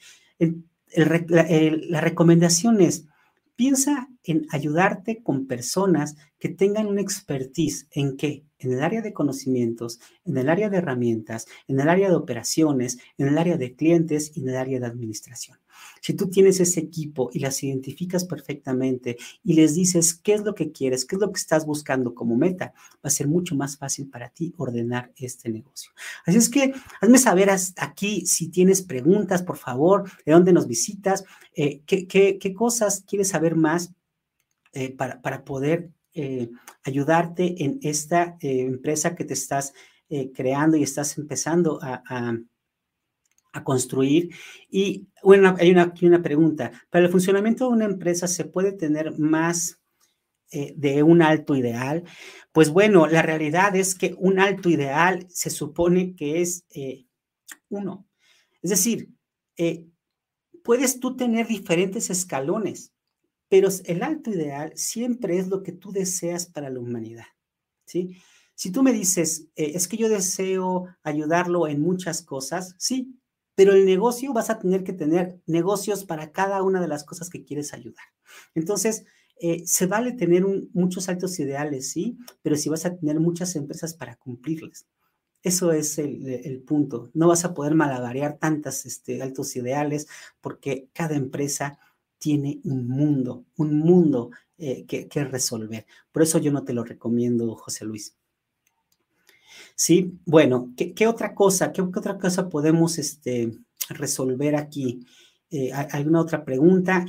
la 0.96 2.00
recomendación 2.00 2.80
es, 2.80 3.04
piensa 3.60 4.08
en 4.24 4.46
ayudarte 4.52 5.22
con 5.22 5.46
personas 5.46 6.16
que 6.38 6.48
tengan 6.48 6.86
una 6.86 7.02
expertise 7.02 7.88
en 7.90 8.16
qué? 8.16 8.46
En 8.58 8.72
el 8.72 8.82
área 8.82 9.02
de 9.02 9.12
conocimientos, 9.12 10.00
en 10.24 10.38
el 10.38 10.48
área 10.48 10.70
de 10.70 10.78
herramientas, 10.78 11.44
en 11.68 11.78
el 11.78 11.90
área 11.90 12.08
de 12.08 12.16
operaciones, 12.16 12.96
en 13.18 13.28
el 13.28 13.36
área 13.36 13.58
de 13.58 13.74
clientes 13.74 14.34
y 14.34 14.40
en 14.40 14.48
el 14.48 14.56
área 14.56 14.80
de 14.80 14.86
administración. 14.86 15.58
Si 16.00 16.14
tú 16.14 16.28
tienes 16.28 16.60
ese 16.60 16.80
equipo 16.80 17.30
y 17.32 17.40
las 17.40 17.62
identificas 17.62 18.24
perfectamente 18.24 19.16
y 19.44 19.54
les 19.54 19.74
dices 19.74 20.14
qué 20.14 20.34
es 20.34 20.42
lo 20.42 20.54
que 20.54 20.72
quieres, 20.72 21.04
qué 21.04 21.16
es 21.16 21.20
lo 21.20 21.30
que 21.30 21.38
estás 21.38 21.66
buscando 21.66 22.14
como 22.14 22.36
meta, 22.36 22.72
va 22.94 23.00
a 23.04 23.10
ser 23.10 23.28
mucho 23.28 23.54
más 23.54 23.76
fácil 23.76 24.08
para 24.08 24.30
ti 24.30 24.54
ordenar 24.56 25.12
este 25.16 25.50
negocio. 25.50 25.92
Así 26.24 26.38
es 26.38 26.48
que 26.48 26.72
hazme 27.00 27.18
saber 27.18 27.50
aquí 27.50 28.26
si 28.26 28.48
tienes 28.48 28.82
preguntas, 28.82 29.42
por 29.42 29.56
favor, 29.56 30.10
de 30.24 30.32
dónde 30.32 30.52
nos 30.52 30.66
visitas, 30.66 31.24
eh, 31.54 31.82
qué, 31.86 32.54
cosas 32.54 33.04
quieres 33.06 33.28
saber 33.28 33.56
más 33.56 33.92
eh, 34.72 34.94
para, 34.94 35.44
poder 35.44 35.90
eh, 36.14 36.50
ayudarte 36.84 37.64
en 37.64 37.78
esta 37.82 38.36
empresa 38.40 39.14
que 39.14 39.24
te 39.24 39.34
estás 39.34 39.72
creando 40.34 40.76
y 40.76 40.82
estás 40.82 41.16
empezando 41.18 41.78
a 41.80 42.02
construir. 43.64 44.30
Y 44.70 45.08
bueno, 45.22 45.56
hay 45.58 45.70
una, 45.70 45.82
aquí 45.82 46.06
una 46.06 46.22
pregunta. 46.22 46.72
¿Para 46.90 47.04
el 47.04 47.10
funcionamiento 47.10 47.66
de 47.66 47.74
una 47.74 47.84
empresa 47.84 48.26
se 48.26 48.44
puede 48.44 48.72
tener 48.72 49.18
más 49.18 49.80
eh, 50.50 50.72
de 50.76 51.02
un 51.02 51.22
alto 51.22 51.56
ideal? 51.56 52.04
Pues 52.52 52.70
bueno, 52.70 53.06
la 53.06 53.22
realidad 53.22 53.74
es 53.76 53.94
que 53.94 54.14
un 54.18 54.38
alto 54.38 54.68
ideal 54.68 55.26
se 55.28 55.50
supone 55.50 56.14
que 56.14 56.40
es 56.40 56.64
eh, 56.70 57.06
uno. 57.68 58.06
Es 58.62 58.70
decir, 58.70 59.10
eh, 59.56 59.86
puedes 60.62 61.00
tú 61.00 61.16
tener 61.16 61.46
diferentes 61.46 62.10
escalones, 62.10 62.92
pero 63.48 63.68
el 63.84 64.02
alto 64.02 64.30
ideal 64.30 64.72
siempre 64.76 65.38
es 65.38 65.48
lo 65.48 65.62
que 65.62 65.72
tú 65.72 65.90
deseas 65.92 66.46
para 66.46 66.70
la 66.70 66.78
humanidad. 66.78 67.26
¿sí? 67.84 68.16
Si 68.54 68.70
tú 68.70 68.82
me 68.82 68.92
dices, 68.92 69.48
es 69.56 69.88
que 69.88 69.96
yo 69.96 70.08
deseo 70.08 70.86
ayudarlo 71.02 71.66
en 71.66 71.80
muchas 71.80 72.22
cosas, 72.22 72.74
sí, 72.78 73.19
pero 73.60 73.74
el 73.74 73.84
negocio 73.84 74.32
vas 74.32 74.48
a 74.48 74.58
tener 74.58 74.84
que 74.84 74.94
tener 74.94 75.38
negocios 75.44 76.06
para 76.06 76.32
cada 76.32 76.62
una 76.62 76.80
de 76.80 76.88
las 76.88 77.04
cosas 77.04 77.28
que 77.28 77.44
quieres 77.44 77.74
ayudar. 77.74 78.06
Entonces, 78.54 79.04
eh, 79.38 79.64
se 79.66 79.84
vale 79.84 80.12
tener 80.12 80.46
muchos 80.72 81.10
altos 81.10 81.38
ideales, 81.38 81.90
sí, 81.90 82.16
pero 82.40 82.56
si 82.56 82.70
vas 82.70 82.86
a 82.86 82.96
tener 82.96 83.20
muchas 83.20 83.56
empresas 83.56 83.92
para 83.92 84.16
cumplirles. 84.16 84.86
Eso 85.42 85.72
es 85.72 85.98
el, 85.98 86.62
punto. 86.66 87.10
No 87.12 87.28
vas 87.28 87.44
a 87.44 87.52
poder 87.52 87.74
malabarear 87.74 88.38
tantos 88.38 88.86
este, 88.86 89.20
altos 89.20 89.54
ideales 89.56 90.06
porque 90.40 90.88
cada 90.94 91.14
empresa 91.14 91.78
tiene 92.16 92.60
un 92.64 92.88
mundo, 92.88 93.44
un 93.58 93.78
mundo 93.78 94.30
eh, 94.56 94.86
que, 94.86 95.06
que 95.06 95.22
resolver. 95.24 95.84
Por 96.12 96.22
eso 96.22 96.38
yo 96.38 96.50
no 96.50 96.64
te 96.64 96.72
lo 96.72 96.82
recomiendo, 96.82 97.54
José 97.56 97.84
Luis. 97.84 98.16
Sí, 99.74 100.18
bueno, 100.26 100.72
¿qué, 100.76 101.06
otra 101.06 101.34
cosa? 101.34 101.72
¿Qué, 101.72 101.82
otra 101.82 102.18
cosa 102.18 102.48
podemos 102.48 102.98
este, 102.98 103.52
resolver 103.88 104.56
aquí? 104.56 105.06
Eh, 105.50 105.72
¿Alguna 105.72 106.20
otra 106.20 106.44
pregunta? 106.44 107.06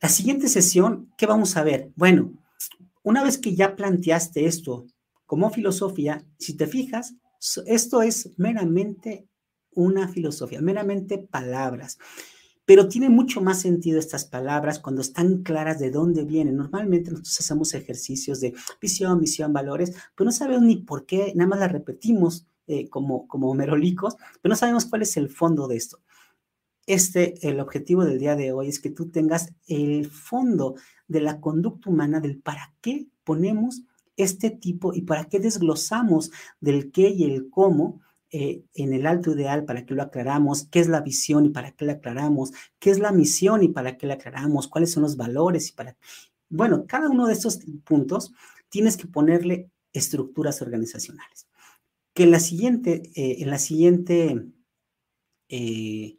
La 0.00 0.08
siguiente 0.08 0.48
sesión, 0.48 1.12
¿qué 1.18 1.26
vamos 1.26 1.56
a 1.56 1.62
ver? 1.62 1.90
Bueno, 1.96 2.32
una 3.02 3.22
vez 3.22 3.38
que 3.38 3.54
ya 3.54 3.76
planteaste 3.76 4.46
esto 4.46 4.86
como 5.26 5.50
filosofía, 5.50 6.24
si 6.38 6.56
te 6.56 6.66
fijas, 6.66 7.14
esto 7.66 8.02
es 8.02 8.30
meramente 8.36 9.28
una 9.72 10.08
filosofía, 10.08 10.60
meramente 10.60 11.18
palabras 11.18 11.98
pero 12.68 12.86
tiene 12.86 13.08
mucho 13.08 13.40
más 13.40 13.62
sentido 13.62 13.98
estas 13.98 14.26
palabras 14.26 14.78
cuando 14.78 15.00
están 15.00 15.42
claras 15.42 15.78
de 15.78 15.90
dónde 15.90 16.26
vienen. 16.26 16.58
Normalmente 16.58 17.10
nosotros 17.10 17.40
hacemos 17.40 17.72
ejercicios 17.72 18.40
de 18.40 18.52
visión, 18.78 19.20
misión, 19.20 19.54
valores, 19.54 19.94
pero 20.14 20.26
no 20.26 20.32
sabemos 20.32 20.64
ni 20.64 20.76
por 20.76 21.06
qué, 21.06 21.32
nada 21.34 21.48
más 21.48 21.60
las 21.60 21.72
repetimos 21.72 22.46
eh, 22.66 22.90
como, 22.90 23.26
como 23.26 23.54
merolicos, 23.54 24.16
pero 24.42 24.50
no 24.52 24.56
sabemos 24.56 24.84
cuál 24.84 25.00
es 25.00 25.16
el 25.16 25.30
fondo 25.30 25.66
de 25.66 25.76
esto. 25.76 26.00
Este, 26.84 27.48
el 27.48 27.58
objetivo 27.60 28.04
del 28.04 28.18
día 28.18 28.36
de 28.36 28.52
hoy 28.52 28.68
es 28.68 28.80
que 28.80 28.90
tú 28.90 29.08
tengas 29.10 29.54
el 29.66 30.10
fondo 30.10 30.74
de 31.06 31.22
la 31.22 31.40
conducta 31.40 31.88
humana, 31.88 32.20
del 32.20 32.38
para 32.38 32.74
qué 32.82 33.06
ponemos 33.24 33.80
este 34.18 34.50
tipo 34.50 34.92
y 34.92 35.02
para 35.02 35.24
qué 35.24 35.40
desglosamos 35.40 36.32
del 36.60 36.92
qué 36.92 37.08
y 37.08 37.24
el 37.24 37.48
cómo 37.48 38.02
eh, 38.30 38.64
en 38.74 38.92
el 38.92 39.06
alto 39.06 39.32
ideal, 39.32 39.64
para 39.64 39.86
qué 39.86 39.94
lo 39.94 40.02
aclaramos, 40.02 40.66
qué 40.70 40.80
es 40.80 40.88
la 40.88 41.00
visión 41.00 41.46
y 41.46 41.50
para 41.50 41.72
qué 41.72 41.86
la 41.86 41.94
aclaramos, 41.94 42.52
qué 42.78 42.90
es 42.90 42.98
la 42.98 43.12
misión 43.12 43.62
y 43.62 43.68
para 43.68 43.96
qué 43.96 44.06
la 44.06 44.14
aclaramos, 44.14 44.68
cuáles 44.68 44.92
son 44.92 45.02
los 45.02 45.16
valores 45.16 45.70
y 45.70 45.72
para... 45.72 45.96
Bueno, 46.50 46.86
cada 46.86 47.08
uno 47.08 47.26
de 47.26 47.32
estos 47.32 47.60
puntos 47.84 48.32
tienes 48.68 48.96
que 48.96 49.06
ponerle 49.06 49.70
estructuras 49.92 50.60
organizacionales. 50.62 51.48
Que 52.14 52.24
en 52.24 52.30
la 52.30 52.40
siguiente, 52.40 53.02
eh, 53.14 53.36
en 53.40 53.50
la 53.50 53.58
siguiente 53.58 54.46
eh, 55.48 56.18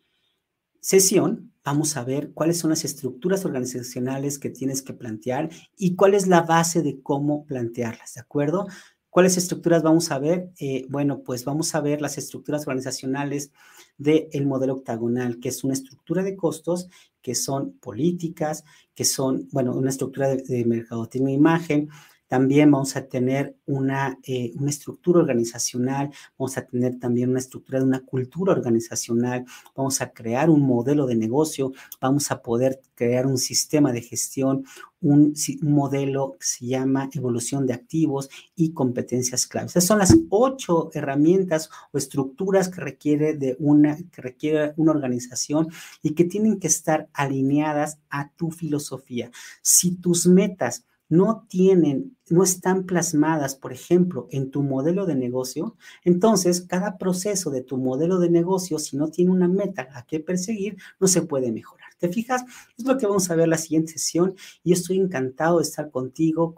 sesión 0.81 1.53
vamos 1.63 1.97
a 1.97 2.03
ver 2.03 2.31
cuáles 2.33 2.57
son 2.57 2.71
las 2.71 2.85
estructuras 2.85 3.45
organizacionales 3.45 4.39
que 4.39 4.49
tienes 4.49 4.81
que 4.81 4.93
plantear 4.93 5.49
y 5.77 5.95
cuál 5.95 6.15
es 6.15 6.25
la 6.25 6.41
base 6.41 6.81
de 6.81 7.01
cómo 7.01 7.45
plantearlas, 7.45 8.15
¿de 8.15 8.21
acuerdo? 8.21 8.65
¿Cuáles 9.09 9.37
estructuras 9.37 9.81
vamos 9.81 10.11
a 10.11 10.19
ver? 10.19 10.51
Eh, 10.59 10.85
bueno, 10.89 11.23
pues 11.23 11.43
vamos 11.43 11.73
a 11.73 11.81
ver 11.81 12.01
las 12.01 12.17
estructuras 12.17 12.61
organizacionales 12.67 13.51
del 13.97 14.45
modelo 14.45 14.73
octagonal, 14.73 15.39
que 15.39 15.49
es 15.49 15.63
una 15.63 15.73
estructura 15.73 16.23
de 16.23 16.35
costos, 16.35 16.87
que 17.21 17.35
son 17.35 17.73
políticas, 17.79 18.63
que 18.93 19.05
son, 19.05 19.47
bueno, 19.51 19.75
una 19.75 19.89
estructura 19.89 20.29
de, 20.29 20.43
de 20.43 20.63
mercadotecnia 20.65 21.33
e 21.33 21.37
imagen, 21.37 21.89
también 22.29 22.69
vamos 22.69 22.95
a 22.95 23.07
tener 23.07 23.57
una, 23.65 24.19
eh, 24.23 24.53
una, 24.55 24.69
estructura 24.69 25.19
organizacional, 25.19 26.11
vamos 26.37 26.57
a 26.57 26.65
tener 26.65 26.99
también 26.99 27.31
una 27.31 27.39
estructura 27.39 27.79
de 27.79 27.85
una 27.85 28.05
cultura 28.05 28.53
organizacional, 28.53 29.45
vamos 29.75 29.99
a 29.99 30.11
crear 30.11 30.49
un 30.51 30.61
modelo 30.61 31.07
de 31.07 31.15
negocio, 31.15 31.73
vamos 31.99 32.29
a 32.29 32.41
poder 32.41 32.81
crear 32.93 33.25
un 33.25 33.39
sistema 33.39 33.91
de 33.91 34.03
gestión, 34.03 34.63
un, 35.01 35.33
modelo 35.61 36.35
que 36.39 36.45
se 36.45 36.67
llama 36.67 37.09
evolución 37.13 37.65
de 37.65 37.73
activos 37.73 38.29
y 38.55 38.73
competencias 38.73 39.47
claves. 39.47 39.71
Esas 39.71 39.85
son 39.85 39.97
las 39.97 40.15
ocho 40.29 40.91
herramientas 40.93 41.71
o 41.91 41.97
estructuras 41.97 42.69
que 42.69 42.81
requiere 42.81 43.33
de 43.33 43.55
una, 43.59 43.97
que 44.11 44.21
requiere 44.21 44.73
una 44.77 44.91
organización 44.91 45.69
y 46.03 46.11
que 46.11 46.25
tienen 46.25 46.59
que 46.59 46.67
estar 46.67 47.09
alineadas 47.13 47.97
a 48.11 48.29
tu 48.33 48.51
filosofía. 48.51 49.31
Si 49.63 49.95
tus 49.95 50.27
metas 50.27 50.85
no 51.09 51.45
tienen, 51.49 52.15
no 52.29 52.43
están 52.43 52.85
plasmadas, 52.85 53.55
por 53.55 53.73
ejemplo, 53.73 54.27
en 54.31 54.51
tu 54.51 54.61
modelo 54.61 55.05
de 55.05 55.15
negocio, 55.15 55.75
entonces 56.03 56.61
cada 56.61 56.97
proceso 56.97 57.49
de 57.49 57.63
tu 57.63 57.77
modelo 57.77 58.19
de 58.19 58.29
negocio, 58.29 58.79
si 58.79 58.95
no 58.95 59.09
tiene 59.09 59.31
una 59.31 59.47
meta 59.47 59.89
a 59.93 60.05
que 60.05 60.19
perseguir, 60.19 60.77
no 60.99 61.07
se 61.07 61.23
puede 61.23 61.51
mejorar. 61.51 61.89
¿Te 61.97 62.07
fijas? 62.07 62.43
Es 62.77 62.85
lo 62.85 62.97
que 62.97 63.07
vamos 63.07 63.29
a 63.29 63.35
ver 63.35 63.49
la 63.49 63.57
siguiente 63.57 63.93
sesión 63.93 64.35
y 64.63 64.71
estoy 64.71 64.97
encantado 64.97 65.57
de 65.57 65.63
estar 65.63 65.91
contigo. 65.91 66.55